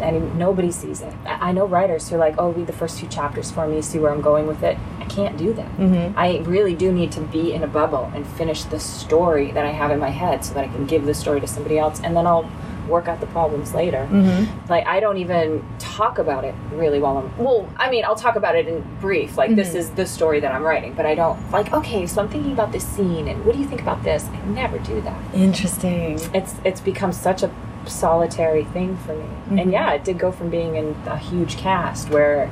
[0.00, 1.12] And nobody sees it.
[1.26, 3.82] I I know writers who are like, "Oh, read the first two chapters for me,
[3.82, 5.70] see where I'm going with it." I can't do that.
[5.78, 6.14] Mhm.
[6.16, 9.72] I really do need to be in a bubble and finish the story that I
[9.72, 12.16] have in my head, so that I can give the story to somebody else, and
[12.16, 12.46] then I'll
[12.88, 14.06] work out the problems later.
[14.10, 14.46] Mhm.
[14.68, 17.30] Like I don't even talk about it really while I'm.
[17.44, 19.36] Well, I mean, I'll talk about it in brief.
[19.36, 19.76] Like this Mhm.
[19.76, 21.72] is the story that I'm writing, but I don't like.
[21.72, 24.28] Okay, so I'm thinking about this scene, and what do you think about this?
[24.32, 27.50] I never do that interesting it's it's become such a
[27.86, 29.24] solitary thing for me.
[29.50, 29.60] Mhm.
[29.62, 32.48] And yeah, it did go from being in a huge cast where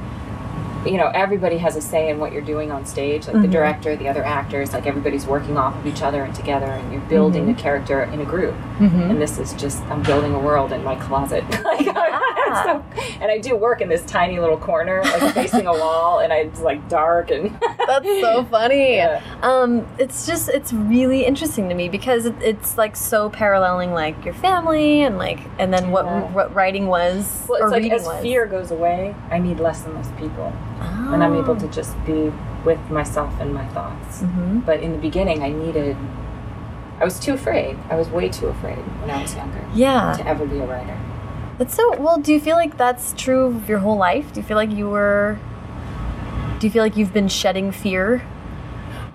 [0.86, 3.52] you know everybody has a say in what you're doing on stage like the Mhm.
[3.52, 7.00] director the other actors like everybody's working off of each other and together and you're
[7.02, 7.58] building Mhm.
[7.58, 9.10] a character in a group Mhm.
[9.10, 12.20] and this is just i'm building a world in my closet like Yeah.
[12.64, 12.82] so,
[13.20, 16.36] and i do work in this tiny little corner like facing a wall and I,
[16.38, 18.96] it's like dark and That's so funny.
[18.96, 19.20] Yeah.
[19.42, 24.24] Um, it's just it's really interesting to me because it, it's like so paralleling like
[24.24, 26.22] your family and like and then what Yeah.
[26.32, 28.22] what writing was well or it's like reading as was.
[28.22, 31.10] fear goes away i need less and less people oh.
[31.12, 32.32] and I'm able to just be
[32.64, 34.20] with myself and my thoughts.
[34.22, 35.96] hmm But in the beginning, I needed,
[37.00, 37.76] I was too afraid.
[37.90, 40.98] I was way too afraid when I was younger Yeah, to ever be a writer.
[41.58, 41.96] that's so.
[42.00, 44.32] Well, do you feel like that's true of your whole life?
[44.32, 45.38] Do you feel like you were?
[46.58, 48.22] Do you feel like you've been shedding fear?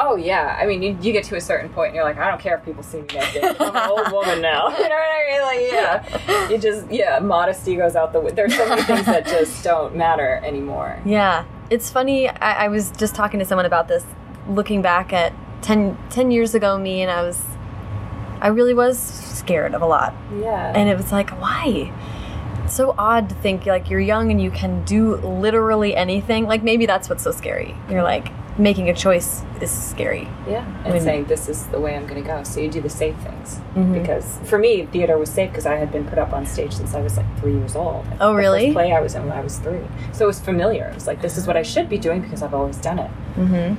[0.01, 2.29] Oh yeah, I mean, you, you get to a certain point, and you're like, I
[2.29, 3.43] don't care if people see me naked.
[3.59, 4.69] I'm an old woman now.
[4.77, 5.41] You know what I mean?
[5.41, 8.19] Like, yeah, you just yeah, modesty goes out the.
[8.21, 8.35] window.
[8.35, 11.01] There's so many things that just don't matter anymore.
[11.05, 12.29] Yeah, it's funny.
[12.29, 14.05] I, I was just talking to someone about this,
[14.47, 15.33] looking back at
[15.63, 17.43] 10, 10 years ago, me, and I was,
[18.39, 20.13] I really was scared of a lot.
[20.39, 21.91] Yeah, And it was like, why?
[22.63, 26.45] It's so odd to think like you're young and you can do literally anything.
[26.45, 27.75] Like maybe that's what's so scary.
[27.89, 30.27] You're like making a choice is scary.
[30.47, 32.43] yeah, and When- saying this is the way I'm going to go.
[32.43, 33.59] So you do the safe things.
[33.75, 33.93] Mhm.
[33.93, 36.93] because for me theater was safe because i had been put up on stage since
[36.95, 38.65] i was like three years old I Oh, the really?
[38.67, 41.07] first play i was in when i was three so it was familiar it was
[41.07, 43.75] like this is what i should be doing because i've always done it hmm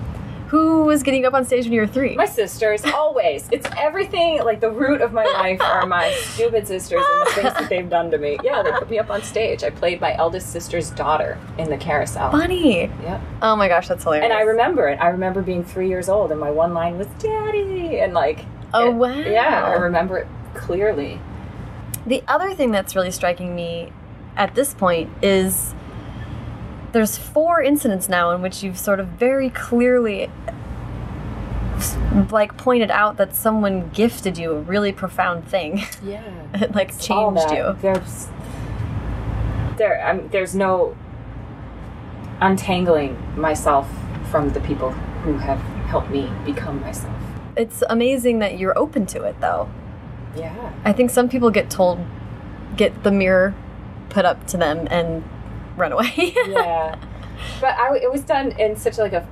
[0.51, 2.17] Who was getting up on stage when you were three?
[2.17, 7.05] my sisters always it's everything like the root of my life are my stupid sisters
[7.09, 9.63] and the things that they've done to me yeah they put me up on stage
[9.63, 12.87] i played my eldest sister's daughter in the carousel Funny.
[13.03, 14.25] yeah Oh my gosh, that's hilarious.
[14.25, 17.07] and i remember it i remember being three years old and my one line was
[17.21, 18.41] daddy and like
[18.75, 19.15] Oh it- wow.
[19.19, 21.21] yeah i remember it clearly
[22.07, 23.93] The other thing that's really striking me
[24.37, 25.75] at this point is
[26.93, 30.31] there's four incidents now in which you've sort of very clearly
[32.31, 35.83] like pointed out that someone gifted you a really profound thing.
[36.03, 36.23] yeah
[36.55, 37.77] it like all changed you.
[37.81, 38.29] There's
[39.77, 40.97] there I'm, there's no
[42.41, 43.89] untangling myself
[44.31, 47.15] from the people who have helped me become myself.
[47.57, 49.71] It's amazing that you're open to it though.
[50.37, 50.73] Yeah.
[50.85, 52.05] I think some people get told
[52.77, 53.55] get the mirror
[54.09, 55.25] put up to them and
[55.81, 56.13] run away.
[56.47, 56.97] Yeah.
[57.61, 59.27] but I, it was done in such like a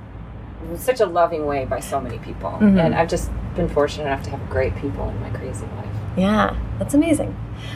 [0.77, 2.83] such a loving way by so many people, Mhm.
[2.83, 5.85] and I've just been fortunate enough to have great people in my crazy life.
[6.17, 7.35] Yeah, that's amazing.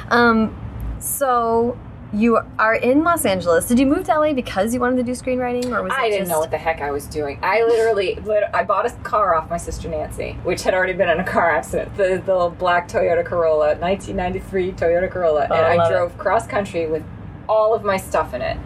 [0.09, 0.53] Um,
[0.99, 1.77] so
[2.11, 3.65] you are in Los Angeles.
[3.67, 6.09] Did you move to LA because you wanted to do screenwriting, or was it I
[6.09, 7.39] didn't know what the heck I was doing.
[7.41, 11.09] I literally, lit- I bought a car off my sister Nancy, which had already been
[11.09, 11.95] in a car accident.
[11.97, 16.45] The, the little black Toyota Corolla, 1993 Toyota Corolla, Oh, and I I drove cross
[16.45, 17.03] country with
[17.49, 18.57] all of my stuff in it.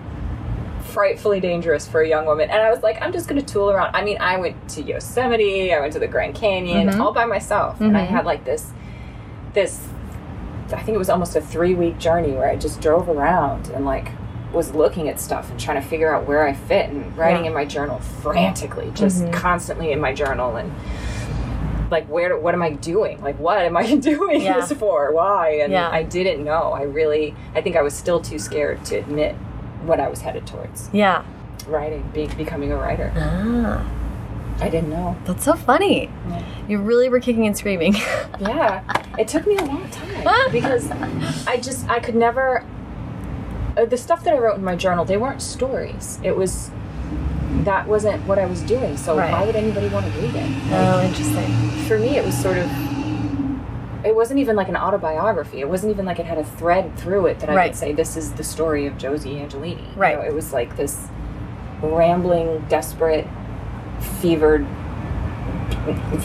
[0.81, 3.69] Frightfully dangerous for a young woman, and I was like, I'm just going to tool
[3.69, 3.95] around.
[3.95, 6.99] I mean, I went to Yosemite, I went to the Grand Canyon, Mhm.
[6.99, 8.07] all by myself, and I Mhm.
[8.07, 8.71] had like this,
[9.53, 9.85] this.
[10.71, 13.85] I think it was almost a three week journey where I just drove around and
[13.85, 14.11] like
[14.53, 17.49] was looking at stuff and trying to figure out where I fit and writing Yeah.
[17.49, 19.33] in my journal frantically, just Mhm.
[19.33, 20.71] constantly in my journal and
[21.91, 23.21] like where what am I doing?
[23.21, 24.59] Like what am I doing Yeah.
[24.59, 25.11] this for?
[25.13, 25.59] Why?
[25.63, 25.89] And Yeah.
[25.89, 26.71] I didn't know.
[26.73, 29.35] I really I think I was still too scared to admit
[29.85, 30.89] what I was headed towards.
[30.93, 31.23] Yeah.
[31.67, 33.11] Writing, being, becoming a writer.
[33.15, 33.85] Ah,
[34.59, 35.15] I didn't know.
[35.25, 36.09] that's so funny.
[36.29, 36.43] Yeah.
[36.67, 37.95] You really were kicking and screaming.
[38.39, 38.83] Yeah,
[39.17, 40.91] it took me a long time because
[41.47, 42.63] I just I could never.
[43.75, 46.19] Uh, the stuff that I wrote in my journal, they weren't stories.
[46.23, 46.69] It was
[47.63, 48.97] that wasn't what I was doing.
[48.97, 49.31] So Right.
[49.31, 50.49] why would anybody want to read it?
[50.71, 51.51] oh, interesting.
[51.87, 52.69] For me, it was sort of.
[54.05, 55.59] It wasn't even like an autobiography.
[55.59, 57.71] It wasn't even like it had a thread through it that I Right.
[57.71, 59.79] could say this is the story of Josie Angelini.
[59.79, 60.15] You Right.
[60.17, 61.07] know, it was like this
[61.81, 63.27] rambling, desperate,
[64.21, 64.65] fevered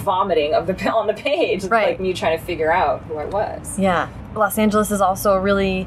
[0.05, 1.89] vomiting of the pill on the page, Right.
[1.89, 3.79] like me trying to figure out who I was.
[3.79, 4.09] Yeah.
[4.35, 5.87] Los Angeles is also a really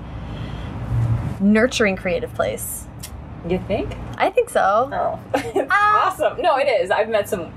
[1.40, 2.85] nurturing creative place.
[3.48, 3.96] You think?
[4.18, 4.90] I think so.
[4.92, 5.20] Oh,
[5.70, 6.08] Ah.
[6.08, 6.42] awesome!
[6.42, 6.90] No, it is.
[6.92, 7.52] I've met some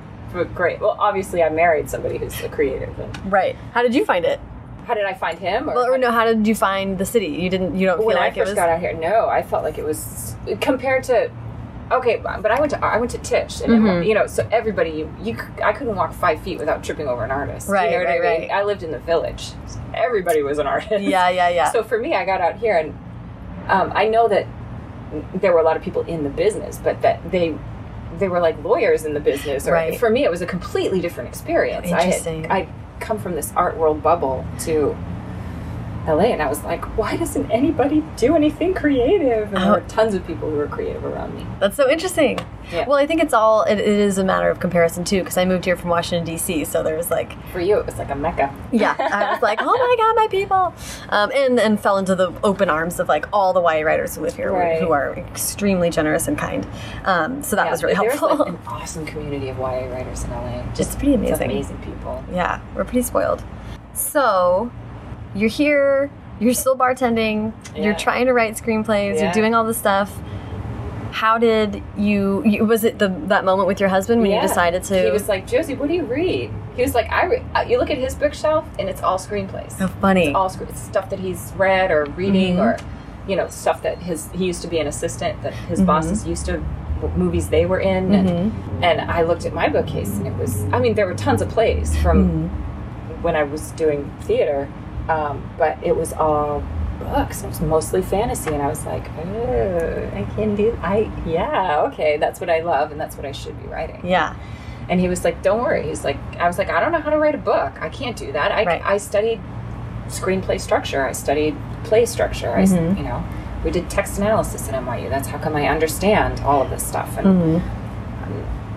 [0.55, 0.81] great.
[0.81, 2.98] Well, obviously, I married somebody who's a creative.
[2.98, 3.57] And Right.
[3.72, 4.40] How did you find it?
[4.87, 5.66] how did I find him?
[5.66, 7.27] Well, or no, how did you find the city?
[7.27, 9.42] You didn't you don't feel when like I first was got out here, no, I
[9.42, 11.31] felt like it was compared to.
[11.90, 14.07] Okay, but I went to I went to Tisch, and Mhm.
[14.07, 17.22] you know, so everybody you, you c- I couldn't walk five feet without tripping over
[17.24, 17.68] an artist.
[17.68, 18.48] Right, you know what right, I mean?
[18.48, 18.51] right.
[18.51, 19.51] I lived in the village.
[19.94, 21.03] Everybody was an artist.
[21.03, 21.70] Yeah, yeah, yeah.
[21.72, 22.94] So for me, I got out here, and
[23.68, 24.46] um, I know that
[25.35, 27.55] there were a lot of people in the business, but that they
[28.18, 29.68] they were like lawyers in the business.
[29.68, 29.99] Or Right.
[29.99, 31.88] for me, it was a completely different experience.
[31.88, 32.51] Interesting.
[32.51, 34.97] I had, I come from this art world bubble to
[36.09, 39.49] LA, and I was like, why doesn't anybody do anything creative?
[39.53, 39.75] And there Oh.
[39.75, 41.47] were tons of people who were creative around me.
[41.61, 42.38] That's so interesting.
[42.73, 42.87] Yeah.
[42.87, 45.44] Well, I think it's all it, it is a matter of comparison too because I
[45.47, 46.64] moved here from Washington D.C.
[46.66, 48.53] So there was like For you, it was like a mecca.
[48.73, 50.75] yeah, I was like, oh my god, my people,
[51.09, 54.23] um, and and fell into the open arms of like all the YA writers who
[54.23, 54.81] live here, Right.
[54.81, 56.66] who are extremely generous and kind.
[57.05, 58.37] Um, so that Yeah, was really helpful.
[58.37, 60.62] like an awesome community of YA writers in LA.
[60.79, 61.51] It's pretty amazing.
[61.51, 62.23] amazing people.
[62.33, 63.42] Yeah, we're pretty spoiled.
[63.94, 64.71] So,
[65.35, 66.11] you're here,
[66.41, 70.12] you're still bartending, you're trying to write screenplays, you're doing all this stuff.
[71.11, 74.85] How did you, you was it the that moment with your husband when you decided
[74.85, 76.51] to He was like, Josie, what do you read?
[76.77, 77.45] He was like, I re-.
[77.55, 79.75] uh, you look at his bookshelf and it's all screenplays.
[79.81, 80.27] Oh funny.
[80.29, 82.61] It's all it's stuff that he's read or reading Mhm.
[82.61, 82.77] or,
[83.29, 85.87] you know, stuff that his he used to be an assistant that his Mhm.
[85.87, 86.62] bosses used to
[87.17, 88.53] movies they were in and, Mhm.
[88.83, 91.49] and I looked at my bookcase and it was I mean there were tons of
[91.49, 93.23] plays from Mhm.
[93.23, 94.69] when I was doing theater,
[95.09, 96.62] um, but it was all
[96.99, 97.42] books.
[97.42, 100.79] It was mostly fantasy, and I was like, oh, I can do.
[100.83, 104.01] I yeah, okay, that's what I love, and that's what I should be writing.
[104.05, 104.35] Yeah.
[104.90, 105.87] And he was like, don't worry.
[105.87, 107.73] He's like, I was like, I don't know how to write a book.
[107.81, 108.51] I can't do that.
[108.53, 108.83] I Right.
[108.85, 109.38] I studied
[110.09, 111.05] screenplay structure.
[111.07, 112.51] I studied play structure.
[112.57, 112.97] I s Mhm.
[112.97, 113.23] you know.
[113.64, 115.11] We did text analysis at NYU.
[115.11, 117.18] That's how come I understand all of this stuff.
[117.18, 117.62] And Mhm.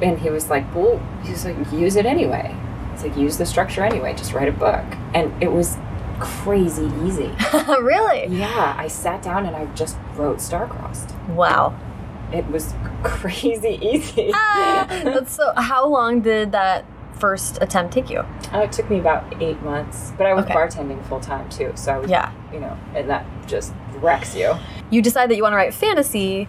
[0.01, 2.53] and he was like, well, he's like, use it anyway.
[2.91, 4.13] He's like, use the structure anyway.
[4.15, 4.83] Just write a book.
[5.13, 5.77] And it was
[6.21, 7.31] crazy easy.
[7.67, 8.27] really?
[8.27, 11.13] yeah, I sat down and I just wrote Starcrossed.
[11.29, 11.77] Wow.
[12.31, 14.31] It was crazy easy.
[14.33, 15.51] Ah, that's so.
[15.57, 16.85] How long did that
[17.19, 18.25] first attempt take you?
[18.53, 20.53] Oh, it took me about eight months, but I was Okay.
[20.53, 21.71] bartending full time too.
[21.75, 22.31] So I was, Yeah.
[22.53, 24.55] you know, and that just wrecks you.
[24.89, 26.47] You decide that you want to write fantasy.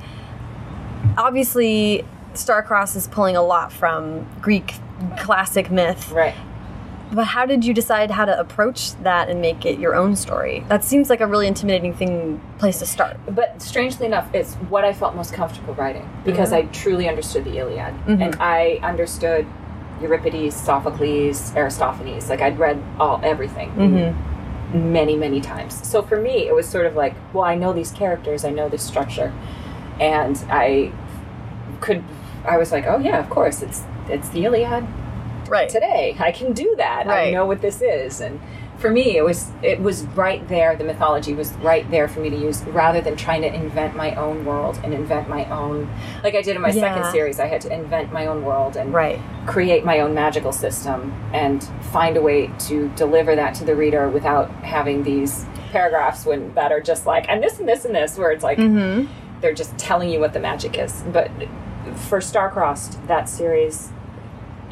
[1.19, 2.05] Obviously,
[2.35, 4.75] Starcrossed is pulling a lot from Greek
[5.19, 6.11] classic myth.
[6.13, 6.35] Right.
[7.13, 10.65] But how did you decide how to approach that and make it your own story?
[10.69, 13.19] That seems like a really intimidating thing place to start.
[13.29, 16.57] But strangely enough, it's what I felt most comfortable writing because Mhm.
[16.57, 18.23] I truly understood the Iliad Mhm.
[18.23, 19.45] and I understood
[20.01, 22.31] Euripides, Sophocles, Aristophanes.
[22.31, 24.93] Like I'd read all everything Mm-hmm.
[24.93, 25.87] many, many times.
[25.87, 28.71] So for me, it was sort of like, well, I know these characters, I know
[28.71, 29.33] this structure,
[30.01, 30.91] and I
[31.81, 32.03] could.
[32.49, 34.85] I was like, oh yeah, of course, it's it's the Iliad
[35.53, 35.69] Right.
[35.69, 36.17] today.
[36.19, 37.07] I can do that.
[37.09, 38.41] I know what this is, and
[38.79, 40.75] for me, it was it was right there.
[40.75, 44.15] The mythology was right there for me to use, rather than trying to invent my
[44.17, 45.89] own world and invent my own.
[46.25, 48.93] Like I did in my second series, I had to invent my own world and
[48.93, 49.21] Right.
[49.47, 51.63] create my own magical system and
[51.93, 56.71] find a way to deliver that to the reader without having these paragraphs when that
[56.73, 59.07] are just like and this and this and this where it's like Mm-hmm.
[59.41, 61.03] they're just telling you what the magic is.
[61.13, 61.31] But
[62.09, 63.91] for Starcrossed, that series,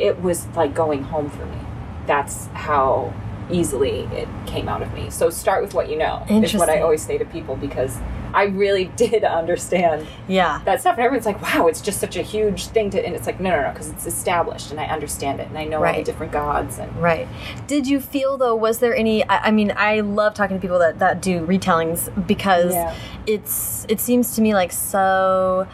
[0.00, 1.58] it was like going home for me.
[2.06, 3.12] That's how
[3.50, 5.10] easily it came out of me.
[5.10, 6.24] So start with what you know.
[6.28, 7.98] Is what I always say to people because
[8.32, 10.60] I really did understand Yeah.
[10.64, 10.96] that stuff.
[10.96, 13.50] And everyone's like, "Wow, it's just such a huge thing to," and it's like, no,
[13.50, 16.30] no, no, because it's established and I understand it and I know all the different
[16.30, 17.26] gods and Right.
[17.66, 18.54] Did you feel though?
[18.54, 19.24] Was there any?
[19.28, 22.94] I, I mean, I love talking to people that that do retellings because Yeah.
[23.26, 25.66] it's it seems to me like so.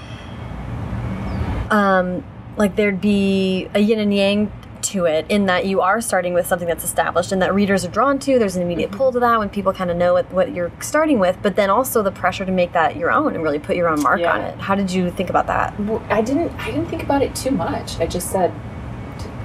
[1.70, 2.24] Um,
[2.56, 4.52] like there'd be a yin and yang
[4.82, 7.88] to it in that you are starting with something that's established and that readers are
[7.88, 8.38] drawn to.
[8.38, 11.18] There's an immediate pull to that when people kind of know what, what you're starting
[11.18, 13.88] with, but then also the pressure to make that your own and really put your
[13.88, 14.32] own mark Yeah.
[14.32, 14.58] on it.
[14.58, 15.78] How did you think about that?
[15.80, 16.52] Well, I didn't.
[16.58, 17.98] I didn't think about it too much.
[17.98, 18.52] I just said,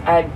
[0.06, 0.30] I.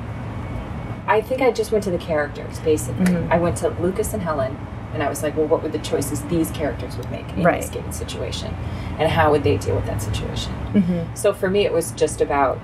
[1.07, 3.05] I think I just went to the characters basically.
[3.05, 3.29] Mhm.
[3.31, 4.57] I went to Lucas and Helen,
[4.95, 7.61] and I was like, well, what would the choices these characters would make in Right.
[7.61, 8.51] this given situation,
[8.97, 10.53] and how would they deal with that situation?
[10.73, 11.13] Mm-hmm.
[11.15, 12.57] So for me, it was just about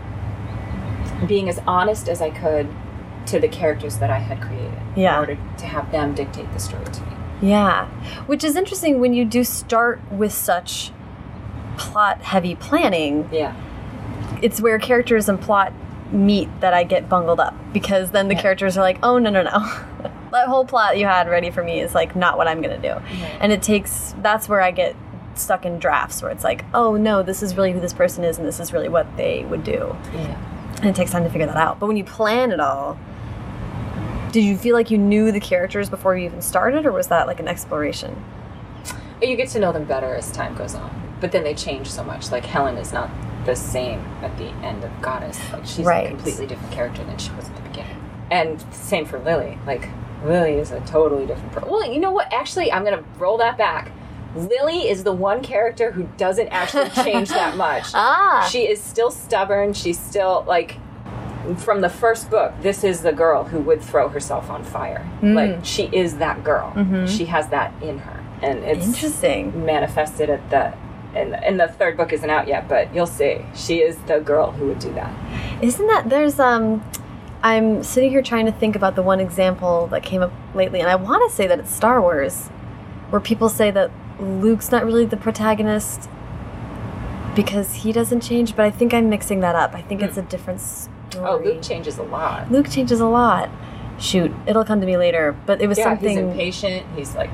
[1.27, 2.67] being as honest as I could
[3.27, 5.13] to the characters that I had created Yeah.
[5.15, 7.07] in order to have them dictate the story to me.
[7.41, 7.85] Yeah,
[8.27, 10.91] which is interesting when you do start with such
[11.77, 13.27] plot heavy planning.
[13.31, 13.53] Yeah.
[14.41, 15.73] It's where characters and plot
[16.11, 18.41] meet that I get bungled up because then the Yeah.
[18.41, 19.51] characters are like, oh, no, no, no.
[20.31, 22.87] that whole plot you had ready for me is like not what I'm going to
[22.87, 22.93] do.
[23.39, 24.95] And it takes, that's where I get
[25.35, 28.37] stuck in drafts where it's like, oh, no, this is really who this person is
[28.37, 29.95] and this is really what they would do.
[30.13, 30.37] Yeah.
[30.77, 31.79] And it takes time to figure that out.
[31.79, 32.97] But when you plan it all,
[34.31, 37.27] did you feel like you knew the characters before you even started or was that
[37.27, 38.23] like an exploration?
[39.21, 42.03] You get to know them better as time goes on, but then they change so
[42.03, 42.31] much.
[42.31, 43.09] Like Helen is not
[43.45, 45.39] the same at the end of Goddess.
[45.51, 46.07] Like she's Right.
[46.07, 47.97] a completely different character than she was at the beginning.
[48.31, 49.57] And same for Lily.
[49.67, 49.89] Like
[50.25, 51.69] Lily is a totally different person.
[51.69, 52.31] Well, you know what?
[52.33, 53.91] Actually, I'm gonna roll that back.
[54.35, 57.87] Lily is the one character who doesn't actually change that much.
[57.93, 58.47] Ah.
[58.51, 59.73] She is still stubborn.
[59.73, 60.77] She's still like
[61.57, 62.53] from the first book.
[62.61, 65.09] This is the girl who would throw herself on fire.
[65.21, 65.33] Mm.
[65.35, 66.71] Like she is that girl.
[66.75, 67.07] Mhm.
[67.07, 69.65] She has that in her, and it's Interesting.
[69.65, 70.73] manifested at the.
[71.13, 73.41] And, and the third book isn't out yet, but you'll see.
[73.53, 75.11] She is the girl who would do that.
[75.61, 76.81] Isn't that there's um
[77.43, 80.89] I'm sitting here trying to think about the one example that came up lately and
[80.89, 82.47] I want to say that it's Star Wars
[83.09, 86.07] where people say that Luke's not really the protagonist
[87.35, 89.73] because he doesn't change, but I think I'm mixing that up.
[89.73, 90.29] I think it's a hmm.
[90.29, 91.27] different story.
[91.27, 92.51] Oh, Luke changes a lot.
[92.51, 93.49] Luke changes a lot.
[93.99, 96.85] Shoot, it'll come to me later, but it was yeah, something he's impatient.
[96.95, 97.29] He's like,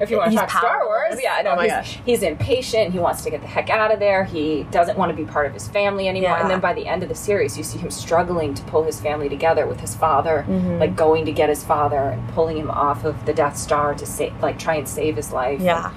[0.00, 1.52] if you want to talk Star Wars, yeah, I know.
[1.52, 1.98] Oh my he's, gosh.
[2.04, 2.92] he's impatient.
[2.92, 4.24] He wants to get the heck out of there.
[4.24, 6.30] He doesn't want to be part of his family anymore.
[6.30, 6.40] Yeah.
[6.42, 9.00] And then by the end of the series, you see him struggling to pull his
[9.00, 10.78] family together with his father, Mhm.
[10.80, 14.06] like going to get his father and pulling him off of the Death Star to
[14.06, 15.60] save, like try and save his life.
[15.60, 15.90] Yeah.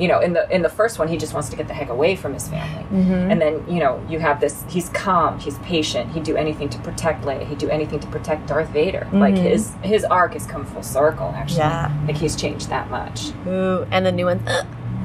[0.00, 1.90] You know, in the in the first one, he just wants to get the heck
[1.90, 2.84] away from his family.
[2.90, 3.30] Mhm.
[3.30, 4.64] And then you know, you have this.
[4.68, 5.38] He's calm.
[5.38, 6.10] He's patient.
[6.12, 7.46] He'd do anything to protect Leia.
[7.46, 9.06] He'd do anything to protect Darth Vader.
[9.12, 9.42] Like Mhm.
[9.42, 11.32] his his arc has come full circle.
[11.36, 11.90] Actually, Yeah.
[12.06, 13.30] like he's changed that much.
[13.46, 14.40] Ooh, and the new one.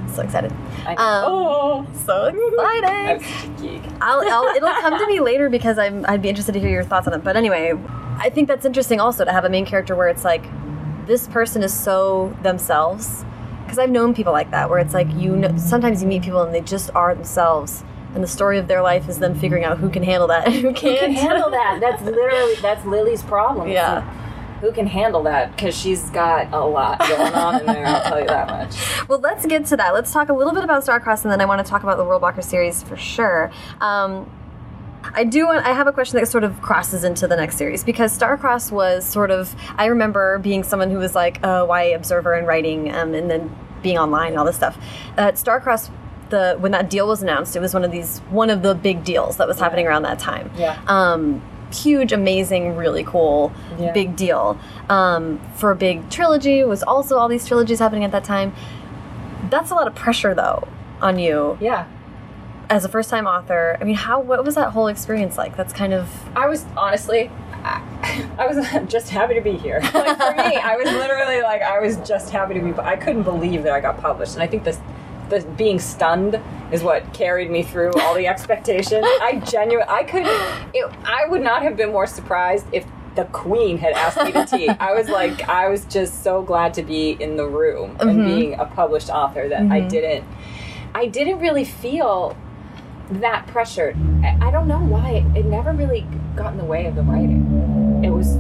[0.08, 0.54] so excited.
[0.88, 2.86] I, Um, oh, So excited.
[3.10, 3.82] I'm such a geek.
[4.02, 6.84] I'll, I'll it'll come to me later because I'm I'd be interested to hear your
[6.86, 7.22] thoughts on it.
[7.24, 7.74] But anyway,
[8.18, 10.44] I think that's interesting also to have a main character where it's like
[11.06, 13.26] this person is so themselves.
[13.76, 16.42] Because I've known people like that where it's like you know sometimes you meet people
[16.44, 17.84] and they just are themselves.
[18.14, 20.56] And the story of their life is them figuring out who can handle that and
[20.62, 21.00] who Who can't.
[21.00, 21.80] can handle that?
[21.82, 23.68] That's literally that's Lily's problem.
[23.68, 24.10] Yeah.
[24.62, 25.52] Who can handle that?
[25.54, 27.86] Because she's got a lot going on in there.
[27.86, 28.76] I'll tell you that much.
[29.10, 29.94] Well, let's get to that.
[29.94, 32.06] Let's talk a little bit about Starcrossed, and then I want to talk about the
[32.06, 33.52] Worldwalker series for sure.
[33.82, 34.32] Um,
[35.14, 35.46] I do.
[35.48, 38.72] Want, I have a question that sort of crosses into the next series because Starcrossed
[38.72, 39.54] was sort of.
[39.78, 43.54] I remember being someone who was like a YA observer and writing, um, and then
[43.86, 44.78] being online and all this stuff.
[45.16, 45.92] At Starcrossed,
[46.32, 49.04] the when that deal was announced, it was one of these one of the big
[49.04, 50.50] deals that was happening around that time.
[50.58, 50.78] Yeah.
[50.88, 53.92] Um, huge, amazing, really cool, Yeah.
[53.94, 54.58] big deal.
[54.90, 58.54] Um, for a big trilogy, was also all these trilogies happening at that time.
[59.52, 60.68] That's a lot of pressure, though,
[61.02, 61.86] on you Yeah.
[62.72, 63.78] as a first time author.
[63.80, 65.56] I mean, how what was that whole experience like?
[65.56, 67.30] That's kind of I was honestly,
[67.66, 68.58] I, was
[68.92, 69.80] just happy to be here.
[69.94, 72.72] Like for me, I was literally like, I was just happy to be.
[72.72, 74.80] But I couldn't believe that I got published, and I think this,
[75.30, 76.40] this being stunned
[76.72, 79.06] is what carried me through all the expectations.
[79.22, 80.24] I genuinely, I could,
[80.74, 82.86] it, I would not have been more surprised if
[83.16, 84.68] the queen had asked me to tea.
[84.70, 88.26] I was like, I was just so glad to be in the room and Mhm.
[88.26, 89.90] being a published author that I Mhm.
[89.90, 90.26] didn't,
[90.94, 92.36] I didn't really feel
[93.10, 93.96] that pressure.
[94.24, 95.10] I, I don't know why.
[95.36, 98.02] It, it never really got in the way of the writing.
[98.04, 98.38] It was,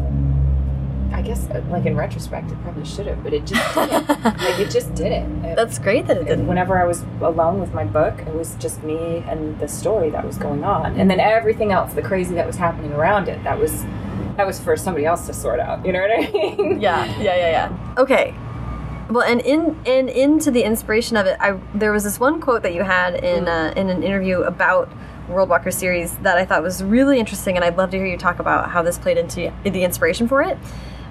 [1.13, 4.09] I guess, uh, like in retrospect, it probably should have, but it just didn't.
[4.23, 5.45] like it just didn't.
[5.45, 6.47] It- that's great that it didn't.
[6.47, 10.25] Whenever I was alone with my book, it was just me and the story that
[10.25, 13.57] was going on, and then everything else, the crazy that was happening around it, that
[13.57, 13.83] was
[14.37, 15.85] that was for somebody else to sort out.
[15.85, 16.81] You know what I mean?
[16.81, 17.93] Yeah, yeah, yeah, yeah.
[17.97, 18.35] Okay.
[19.09, 22.63] Well, and in and into the inspiration of it, I there was this one quote
[22.63, 24.91] that you had in uh, in an interview about
[25.29, 28.39] Worldwalker series that I thought was really interesting, and I'd love to hear you talk
[28.39, 30.57] about how this played into the inspiration for it.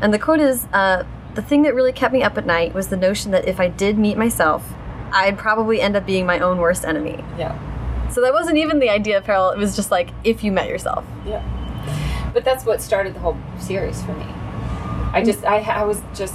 [0.00, 2.88] And the quote is, uh, "The thing that really kept me up at night was
[2.88, 4.72] the notion that if I did meet myself,
[5.12, 7.56] I'd probably end up being my own worst enemy." Yeah.
[8.10, 10.68] So that wasn't even the idea of peril; it was just like if you met
[10.68, 11.04] yourself.
[11.24, 11.42] Yeah.
[12.32, 14.26] But that's what started the whole series for me.
[15.12, 16.34] I just, I, I was just,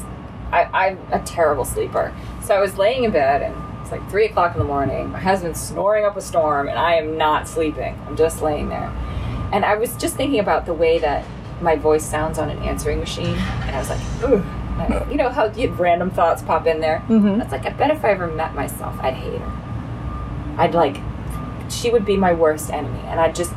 [0.52, 2.14] I, I'm a terrible sleeper.
[2.43, 5.12] So I was laying in bed and it's like three o'clock in the morning.
[5.12, 8.00] My husband's snoring up a storm and I am not sleeping.
[8.08, 8.91] I'm just laying there.
[9.52, 11.26] And I was just thinking about the way that
[11.62, 13.36] my voice sounds on an answering machine.
[13.36, 14.43] And I was like, Ugh.
[14.80, 17.04] I- you know how you random thoughts pop in there?
[17.10, 17.38] Mhm.
[17.39, 20.56] That's like, I bet if I ever met myself, I'd hate her.
[20.58, 20.97] I'd like,
[21.70, 23.00] she would be my worst enemy.
[23.08, 23.54] And I'd just,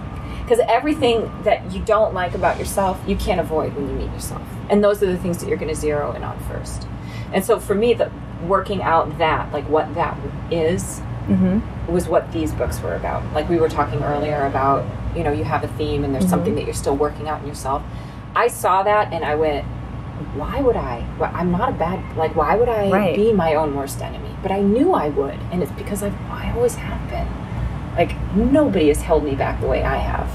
[0.52, 4.42] because everything that you don't like about yourself, you can't avoid when you meet yourself.
[4.68, 6.86] And those are the things that you're going to zero in on first.
[7.32, 8.10] And so for me, the
[8.46, 10.18] working out that, like what that
[10.50, 11.90] is, Mm-hmm.
[11.92, 13.22] was what these books were about.
[13.32, 14.84] Like we were talking earlier about,
[15.16, 16.30] you know, you have a theme and there's Mhm.
[16.30, 17.80] something that you're still working out in yourself.
[18.34, 19.64] I saw that and I went,
[20.34, 21.04] why would I?
[21.20, 23.14] I'm not a bad, like, why would I Right.
[23.16, 24.30] be my own worst enemy?
[24.42, 25.38] But I knew I would.
[25.52, 27.28] And it's because I've, I always have been.
[27.96, 30.26] Like, nobody has held me back the way I have.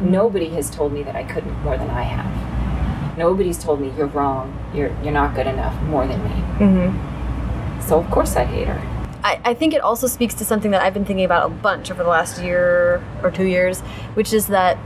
[0.00, 3.16] Nobody has told me that I couldn't more than I have.
[3.16, 6.30] Nobody's told me you're wrong, you're, you're not good enough more than me.
[6.58, 7.80] Mm-hmm.
[7.80, 8.80] So, of course, I'd hate her.
[9.24, 11.90] I, I think it also speaks to something that I've been thinking about a bunch
[11.90, 13.80] over the last year or two years,
[14.14, 14.76] which is that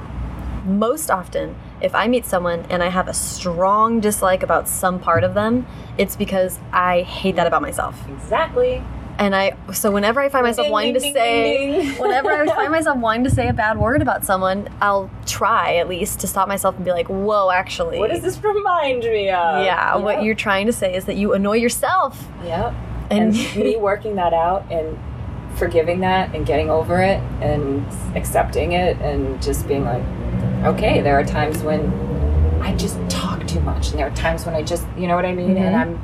[0.64, 5.24] most often, if I meet someone and I have a strong dislike about some part
[5.24, 5.66] of them,
[5.98, 7.98] it's because I hate that about myself.
[8.08, 8.82] Exactly.
[9.20, 12.46] And I, so whenever I find myself Ding, wanting ding, to ding, say, whenever I
[12.46, 16.26] find myself wanting to say a bad word about someone, I'll try at least to
[16.26, 17.98] stop myself and be like, whoa, actually.
[17.98, 19.62] What does this remind me of?
[19.64, 22.26] Yeah, what you're trying to say is that you annoy yourself.
[22.44, 22.72] Yep.
[23.10, 24.98] And- And, me working that out and
[25.56, 27.84] forgiving that and getting over it and
[28.16, 30.02] accepting it and just being like,
[30.64, 31.92] okay, there are times when
[32.62, 35.26] I just talk too much and there are times when I just, you know what
[35.26, 35.58] I mean?
[35.58, 35.80] And Mhm.
[35.80, 36.02] I'm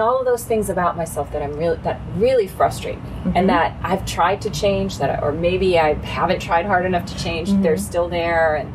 [0.00, 3.32] and all of those things about myself that I'm really that really frustrate me Mhm.
[3.36, 7.04] and that I've tried to change that I, or maybe I haven't tried hard enough
[7.06, 7.50] to change.
[7.50, 7.62] Mhm.
[7.62, 8.72] They're still there and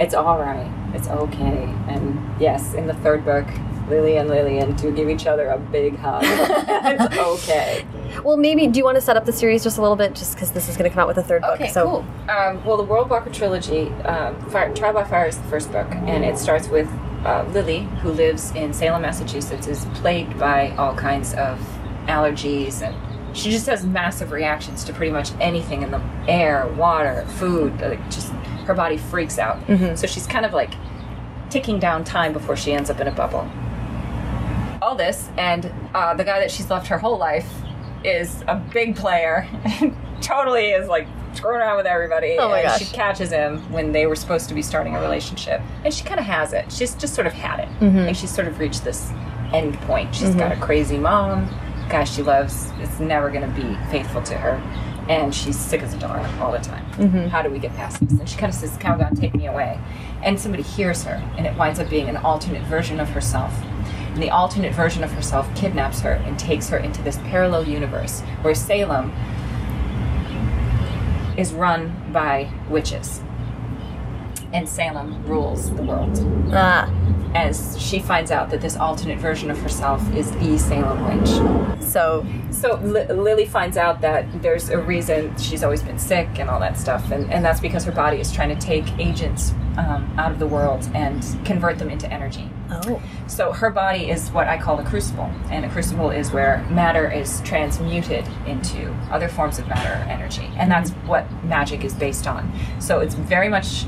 [0.00, 0.66] it's all right.
[0.92, 1.68] It's okay.
[1.88, 3.44] And yes, in the third book,
[3.88, 6.22] Lily and Lillian do give each other a big hug.
[6.26, 7.84] it's okay.
[8.24, 10.34] Well, maybe, do you want to set up the series just a little bit, just
[10.34, 11.52] because this is going to come out with a third book?
[11.60, 12.04] Okay, so, cool.
[12.28, 16.24] Um, well, the Worldwalker trilogy, um, Fire, Trial by Fire is the first book, and
[16.24, 16.88] it starts with
[17.26, 21.58] uh, Lily, who lives in Salem, Massachusetts, is plagued by all kinds of
[22.06, 22.94] allergies, and
[23.36, 27.80] she just has massive reactions to pretty much anything in the air, water, food.
[27.80, 28.28] Like just
[28.66, 29.58] her body freaks out.
[29.66, 29.98] Mhm.
[29.98, 30.72] So she's kind of like
[31.50, 33.48] ticking down time before she ends up in a bubble.
[34.80, 37.48] All this, and uh, the guy that she's loved her whole life
[38.04, 39.48] is a big player.
[40.20, 41.06] totally is like
[41.36, 42.36] screwing around with everybody.
[42.38, 42.78] Oh my and gosh.
[42.80, 45.60] she catches him when they were supposed to be starting a relationship.
[45.84, 46.70] And she kind of has it.
[46.72, 47.68] She's just sort of had it.
[47.80, 48.08] Mhm.
[48.08, 49.10] And she's sort of reached this
[49.52, 50.14] end point.
[50.14, 50.38] She's Mhm.
[50.38, 51.48] got a crazy mom.
[51.88, 54.60] Guy she loves is never going to be faithful to her.
[55.08, 56.84] And she's sick as a dog all the time.
[56.96, 57.28] Mhm.
[57.28, 58.18] How do we get past this?
[58.18, 59.78] And she kind of says, Calgon, take me away.
[60.24, 63.54] And somebody hears her, and it winds up being an alternate version of herself.
[64.14, 68.22] And the alternate version of herself kidnaps her and takes her into this parallel universe
[68.42, 69.12] where Salem
[71.36, 73.20] is run by witches.
[74.52, 76.18] And Salem rules the world.
[76.54, 76.90] ah,
[77.34, 81.82] As she finds out that this alternate version of herself is the Salem witch.
[81.82, 86.48] so, So Li- Lily finds out that there's a reason she's always been sick and
[86.48, 90.10] all that stuff, and, and that's because her body is trying to take agents um,
[90.16, 92.48] out of the world and convert them into energy.
[92.70, 96.64] Oh, So her body is what I call a crucible, and a crucible is where
[96.70, 101.94] matter is transmuted into other forms of matter or energy, and that's what magic is
[101.94, 102.52] based on.
[102.80, 103.86] So it's very much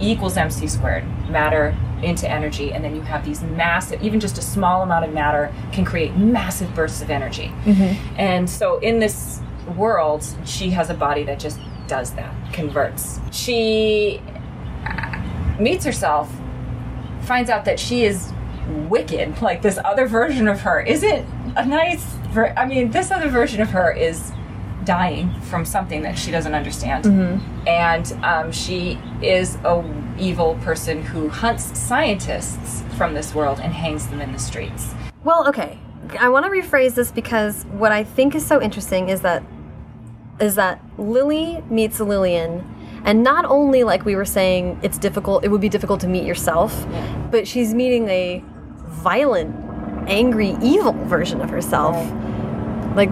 [0.00, 4.38] E equals mc squared, matter into energy, and then you have these massive, even just
[4.38, 7.50] a small amount of matter can create massive bursts of energy.
[7.64, 8.14] Mm-hmm.
[8.18, 9.40] And so in this
[9.76, 13.20] world, she has a body that just does that, converts.
[13.32, 14.20] She
[15.58, 16.30] meets herself,
[17.26, 18.32] finds out that she is
[18.88, 22.04] wicked, like this other version of her isn't a nice.
[22.30, 24.32] Ver- I mean, this other version of her is
[24.84, 27.06] dying from something that she doesn't understand,
[27.66, 29.84] and um, she is a
[30.18, 34.94] evil person who hunts scientists from this world and hangs them in the streets.
[35.24, 35.78] Well, okay.
[36.20, 39.42] I want to rephrase this because what I think is so interesting is that
[40.38, 42.64] is that Lily meets Lillian,
[43.04, 45.44] and not only like we were saying, it's difficult.
[45.44, 47.28] It would be difficult to meet yourself, Yeah.
[47.30, 48.42] but she's meeting a
[48.88, 49.54] violent,
[50.08, 51.96] angry, evil version of herself.
[52.96, 53.10] Like,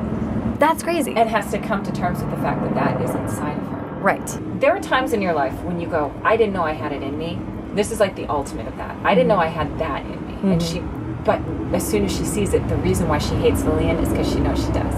[0.58, 1.14] that's crazy.
[1.16, 3.76] and has to come to terms with the fact that that is inside of her.
[4.00, 4.38] right.
[4.60, 7.02] There are times in your life when you go, I didn't know I had it
[7.02, 7.38] in me.
[7.74, 8.96] This is like the ultimate of that.
[9.04, 9.58] I didn't know mm-hmm.
[9.58, 10.52] I had that in me.
[10.52, 11.14] And mm-hmm.
[11.14, 11.40] she, but
[11.74, 14.38] as soon as she sees it, the reason why she hates Lillian is because she
[14.38, 14.94] knows she does.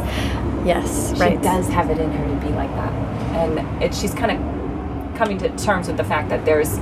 [0.66, 1.14] Yes.
[1.14, 1.40] She right.
[1.42, 2.92] does have it in her to be like that.
[3.36, 4.55] And it, she's kind of
[5.16, 6.78] coming to terms with the fact that there's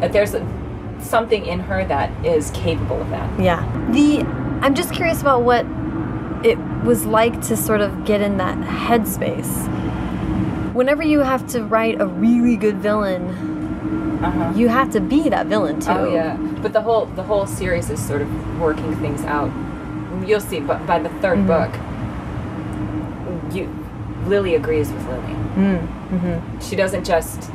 [0.00, 0.46] That there's a,
[1.00, 3.28] something in her that is capable of that.
[3.40, 3.60] Yeah.
[3.90, 4.20] The
[4.64, 5.64] I'm just curious about what
[6.44, 9.52] it was like to sort of get in that headspace.
[10.74, 13.22] Whenever you have to write a really good villain,
[14.22, 14.52] Uh-huh.
[14.54, 15.90] you have to be that villain too.
[15.90, 19.50] Oh yeah, but the whole the whole series is sort of working things out.
[20.26, 21.46] You'll see, but by the 3rd Mhm.
[21.46, 21.70] book,
[23.54, 23.68] you
[24.26, 25.34] Lily agrees with Lily.
[25.56, 25.80] Mm,
[26.20, 27.50] hmm She doesn't just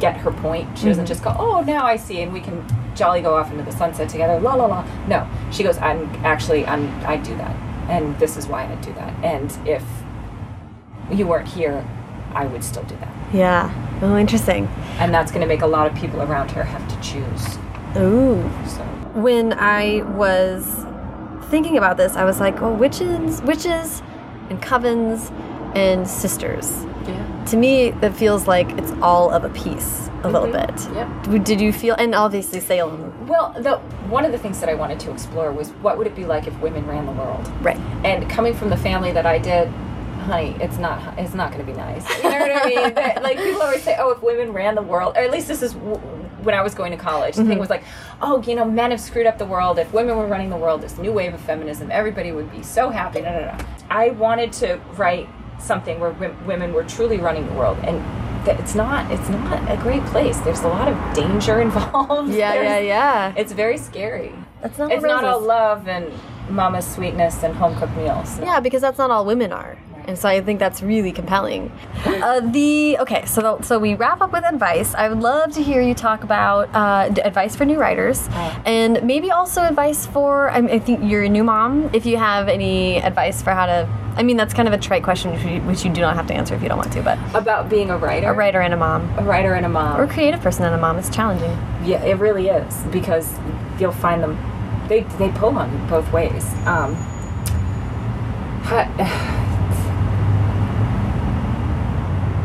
[0.00, 0.66] get her point.
[0.78, 1.08] She doesn't Mhm.
[1.08, 4.08] just go, "Oh, now I see," and we can jolly go off into the sunset
[4.08, 4.38] together.
[4.40, 4.84] La la la.
[5.08, 7.52] No, she goes, "I'm actually I'm I do that,
[7.88, 9.12] and this is why I do that.
[9.22, 9.82] And if
[11.10, 11.84] you weren't here,
[12.34, 13.70] I would still do that." Yeah.
[14.02, 14.68] Oh, interesting.
[14.98, 17.58] And that's going to make a lot of people around her have to choose.
[17.96, 18.42] Ooh.
[18.66, 18.82] So.
[19.14, 20.84] When I was
[21.48, 24.02] thinking about this, I was like, well, witches, witches,
[24.50, 25.30] and covens,
[25.74, 26.84] and sisters.
[27.08, 27.44] Yeah.
[27.46, 30.66] To me, that feels like it's all of a piece, a little Mhm.
[30.66, 31.28] bit.
[31.34, 31.44] Yep.
[31.44, 33.76] Did you feel, and obviously Salem, Well, the,
[34.10, 36.46] one of the things that I wanted to explore was what would it be like
[36.46, 37.48] if women ran the world?
[37.62, 37.78] right?
[38.04, 39.68] And coming from the family that I did,
[40.26, 42.04] honey, it's not it's not going to be nice.
[42.22, 42.94] You know what I mean?
[42.94, 45.62] That- like people always say, oh, if women ran the world, or at least this
[45.62, 46.00] is w-
[46.42, 47.34] when I was going to college.
[47.36, 47.60] The thing Mhm.
[47.60, 47.82] was like,
[48.22, 49.78] oh, you know, men have screwed up the world.
[49.80, 52.90] If women were running the world, this new wave of feminism, everybody would be so
[52.90, 53.20] happy.
[53.20, 53.54] No, no, no.
[53.90, 55.28] I wanted to write
[55.58, 56.10] something where
[56.46, 58.02] women were truly running the world, and
[58.48, 60.38] it's not it's not a great place.
[60.40, 62.30] There's a lot of danger involved.
[62.32, 63.34] Yeah, yeah, There's- yeah.
[63.36, 64.32] It's very scary.
[64.62, 66.12] That's not It's not all love and
[66.48, 68.38] mama's sweetness and home cooked meals.
[68.38, 68.44] No.
[68.46, 69.76] Yeah, because that's not all women are.
[70.06, 71.72] And so I think that's really compelling.
[72.04, 74.94] Uh, the okay, so so we wrap up with advice.
[74.94, 78.62] I would love to hear you talk about uh, advice for new writers, Oh.
[78.64, 80.48] and maybe also advice for.
[80.50, 81.90] I, I think you're a new mom.
[81.92, 85.02] If you have any advice for how to, I mean, that's kind of a trite
[85.02, 87.02] question, which you, which you do not have to answer if you don't want to.
[87.02, 88.30] But About being a writer.
[88.30, 89.98] a writer and a mom, A writer and a mom.
[90.00, 91.50] or a creative person and a mom, is challenging.
[91.84, 93.34] Yeah, it really is because
[93.80, 94.38] you'll find them.
[94.88, 96.44] They they pull on you both ways.
[96.64, 96.94] Um,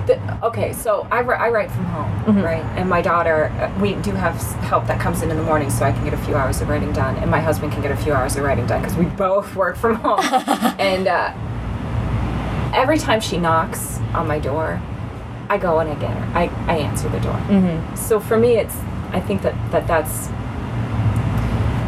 [0.08, 2.44] the, okay, so I, I write from home, Mhm.
[2.44, 2.64] right?
[2.76, 5.86] And my daughter, uh, we do have help that comes in in the morning, so
[5.86, 7.96] I can get a few hours of writing done, and my husband can get a
[7.98, 10.20] few hours of writing done because we both work from home.
[10.80, 11.32] and uh,
[12.74, 14.82] every time she knocks on my door,
[15.50, 16.38] I go and I get her.
[16.38, 17.96] I, I answer the door Mm-hmm.
[17.96, 18.76] so for me it's
[19.12, 20.30] i think that, that that's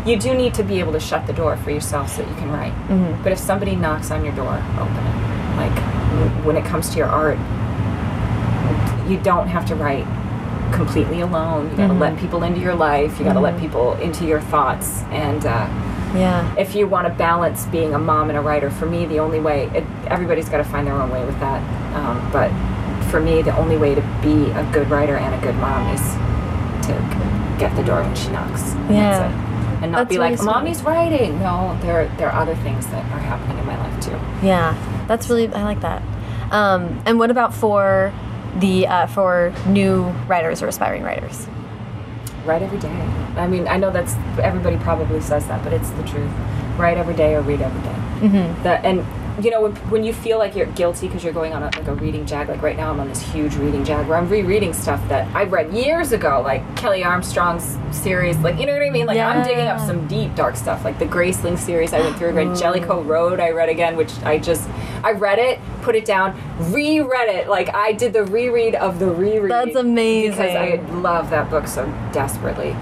[0.06, 2.36] you do need to be able to shut the door for yourself so that you
[2.36, 3.24] can write Mm-hmm.
[3.24, 7.08] but if somebody knocks on your door open it like when it comes to your
[7.08, 7.38] art
[9.08, 10.06] you don't have to write
[10.72, 11.99] completely alone you got to Mhm.
[11.99, 13.60] let people into your life you got to let Mhm.
[13.60, 15.66] people into your thoughts and uh,
[16.16, 16.43] Yeah.
[16.58, 19.39] if you want to balance being a mom and a writer for me the only
[19.39, 21.62] way it, everybody's got to find their own way with that
[21.95, 22.49] um, but
[23.12, 26.01] for me the only way to be a good writer and a good mom is
[26.88, 26.93] to
[27.60, 29.30] get the door when she knocks And Yeah.
[29.84, 30.45] and not That's be like sweet.
[30.45, 34.16] mommy's writing no there, there are other things that are happening in my life too
[34.41, 34.74] Yeah,
[35.08, 36.01] that's really I like that.
[36.51, 38.12] Um, and what about for
[38.60, 41.47] the uh, for new writers or aspiring writers?
[42.45, 42.89] write every day
[43.38, 46.30] i mean i know that's everybody probably says that but it's the truth
[46.78, 47.95] write every day or read every day
[48.28, 48.64] Mm-hmm.
[48.64, 48.99] that and
[49.41, 51.88] you know when, when you feel like you're guilty because you're going on a, like
[51.88, 54.73] a reading jag like right now i'm on this huge reading jag where i'm rereading
[54.73, 58.89] stuff that i read years ago like kelley armstrong's series like you know what i
[58.89, 59.05] mean?
[59.05, 62.31] Like i'm digging up some deep dark stuff like the graceling series i went through
[62.31, 64.69] read jellicoe road i read again which i just
[65.03, 66.39] i read it put it down
[66.71, 67.47] reread it.
[67.47, 70.31] Like i did the reread of the reread That's amazing.
[70.31, 72.75] because i love that book so desperately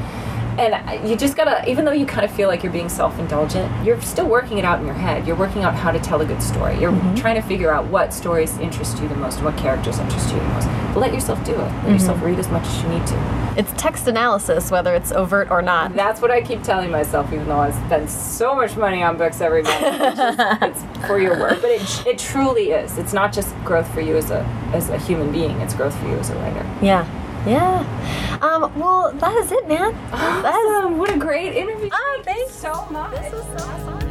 [0.61, 3.99] and you just gotta even though you kind of feel like you're being self-indulgent you're
[4.01, 5.25] still working it out in your head.
[5.27, 6.79] You're working out how to tell a good story.
[6.79, 7.15] You're Mm-hmm.
[7.15, 10.45] trying to figure out what stories interest you the most what characters interest you the
[10.45, 10.67] most.
[10.93, 11.57] But let yourself do it.
[11.57, 11.93] Let Mm-hmm.
[11.93, 13.53] yourself read as much as you need to.
[13.57, 15.93] It's text analysis, whether it's overt or not.
[15.95, 19.41] that's what i keep telling myself even though i spend so much money on books
[19.41, 19.81] every month.
[19.81, 22.97] It's, just- it's for your work but it, it truly is.
[22.97, 24.41] It's not just growth for you as a
[24.73, 25.59] as a human being.
[25.61, 26.65] It's growth for you as a writer.
[26.81, 27.03] Yeah,
[27.45, 28.37] yeah.
[28.41, 29.93] Um, well, that is it, man.
[30.11, 30.55] That
[30.91, 32.53] is- what a great interview Oh, thanks.
[32.53, 34.01] so much This was so fun.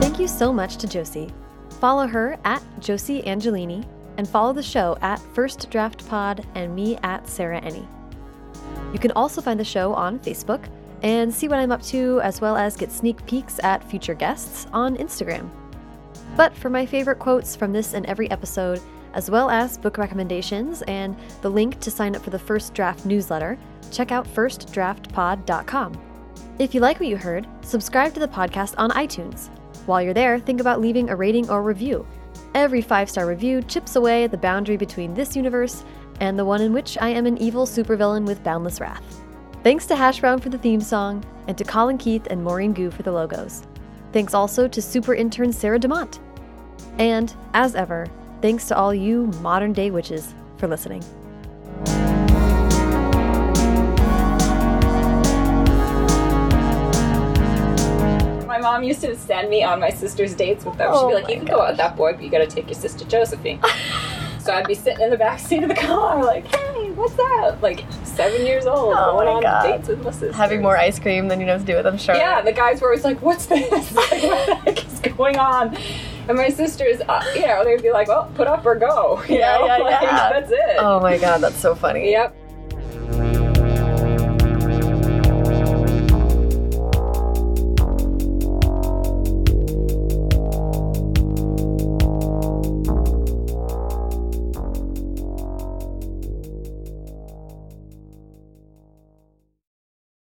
[0.00, 1.32] Thank you so much to Josie.
[1.80, 6.96] Follow her at Josie Angelini and follow the show at First Draft Pod and me
[7.02, 7.86] at Sarah Enni.
[8.92, 10.64] You can also find the show on Facebook
[11.02, 14.66] and see what I'm up to, as well as get sneak peeks at future guests
[14.72, 15.50] on Instagram.
[16.36, 18.80] But for my favorite quotes from this and every episode,
[19.14, 23.06] as well as book recommendations and the link to sign up for the First Draft
[23.06, 23.58] newsletter,
[23.90, 26.00] check out firstdraftpod.com.
[26.58, 29.48] If you like what you heard, subscribe to the podcast on iTunes.
[29.86, 32.06] While you're there, think about leaving a rating or review.
[32.54, 35.84] Every five star review chips away at the boundary between this universe
[36.20, 39.25] and the one in which I am an evil supervillain with boundless wrath.
[39.66, 42.88] Thanks to Hash Brown for the theme song, and to Colin Keith and Maureen Gu
[42.88, 43.64] for the logos.
[44.12, 46.20] Thanks also to super intern Sarah DeMont.
[46.98, 48.06] And, as ever,
[48.40, 51.02] thanks to all you modern day witches for listening.
[58.46, 60.92] My mom used to send me on my sister's dates with them.
[60.92, 62.46] She'd Oh be like, "You can go out with that boy, but you got to
[62.46, 63.60] take your sister Josephine."
[64.38, 66.65] so I'd be sitting in the back seat of the car, like, "Hey,
[66.96, 69.62] what's that?" Like seven years old, Oh going on God.
[69.62, 70.32] dates with my sister.
[70.32, 72.16] Having more ice cream than you know what to do with, I'm sure.
[72.16, 73.70] Yeah, the guys were always like, "What's this?
[73.94, 75.76] like, what the heck is going on?"
[76.28, 79.38] And my sisters, uh, you know, they'd be like, "Well, put up or go." You
[79.38, 80.30] Yeah, know, yeah, like, yeah.
[80.30, 80.76] That's it.
[80.78, 82.10] Oh my god, that's so funny.
[82.10, 82.34] Yep.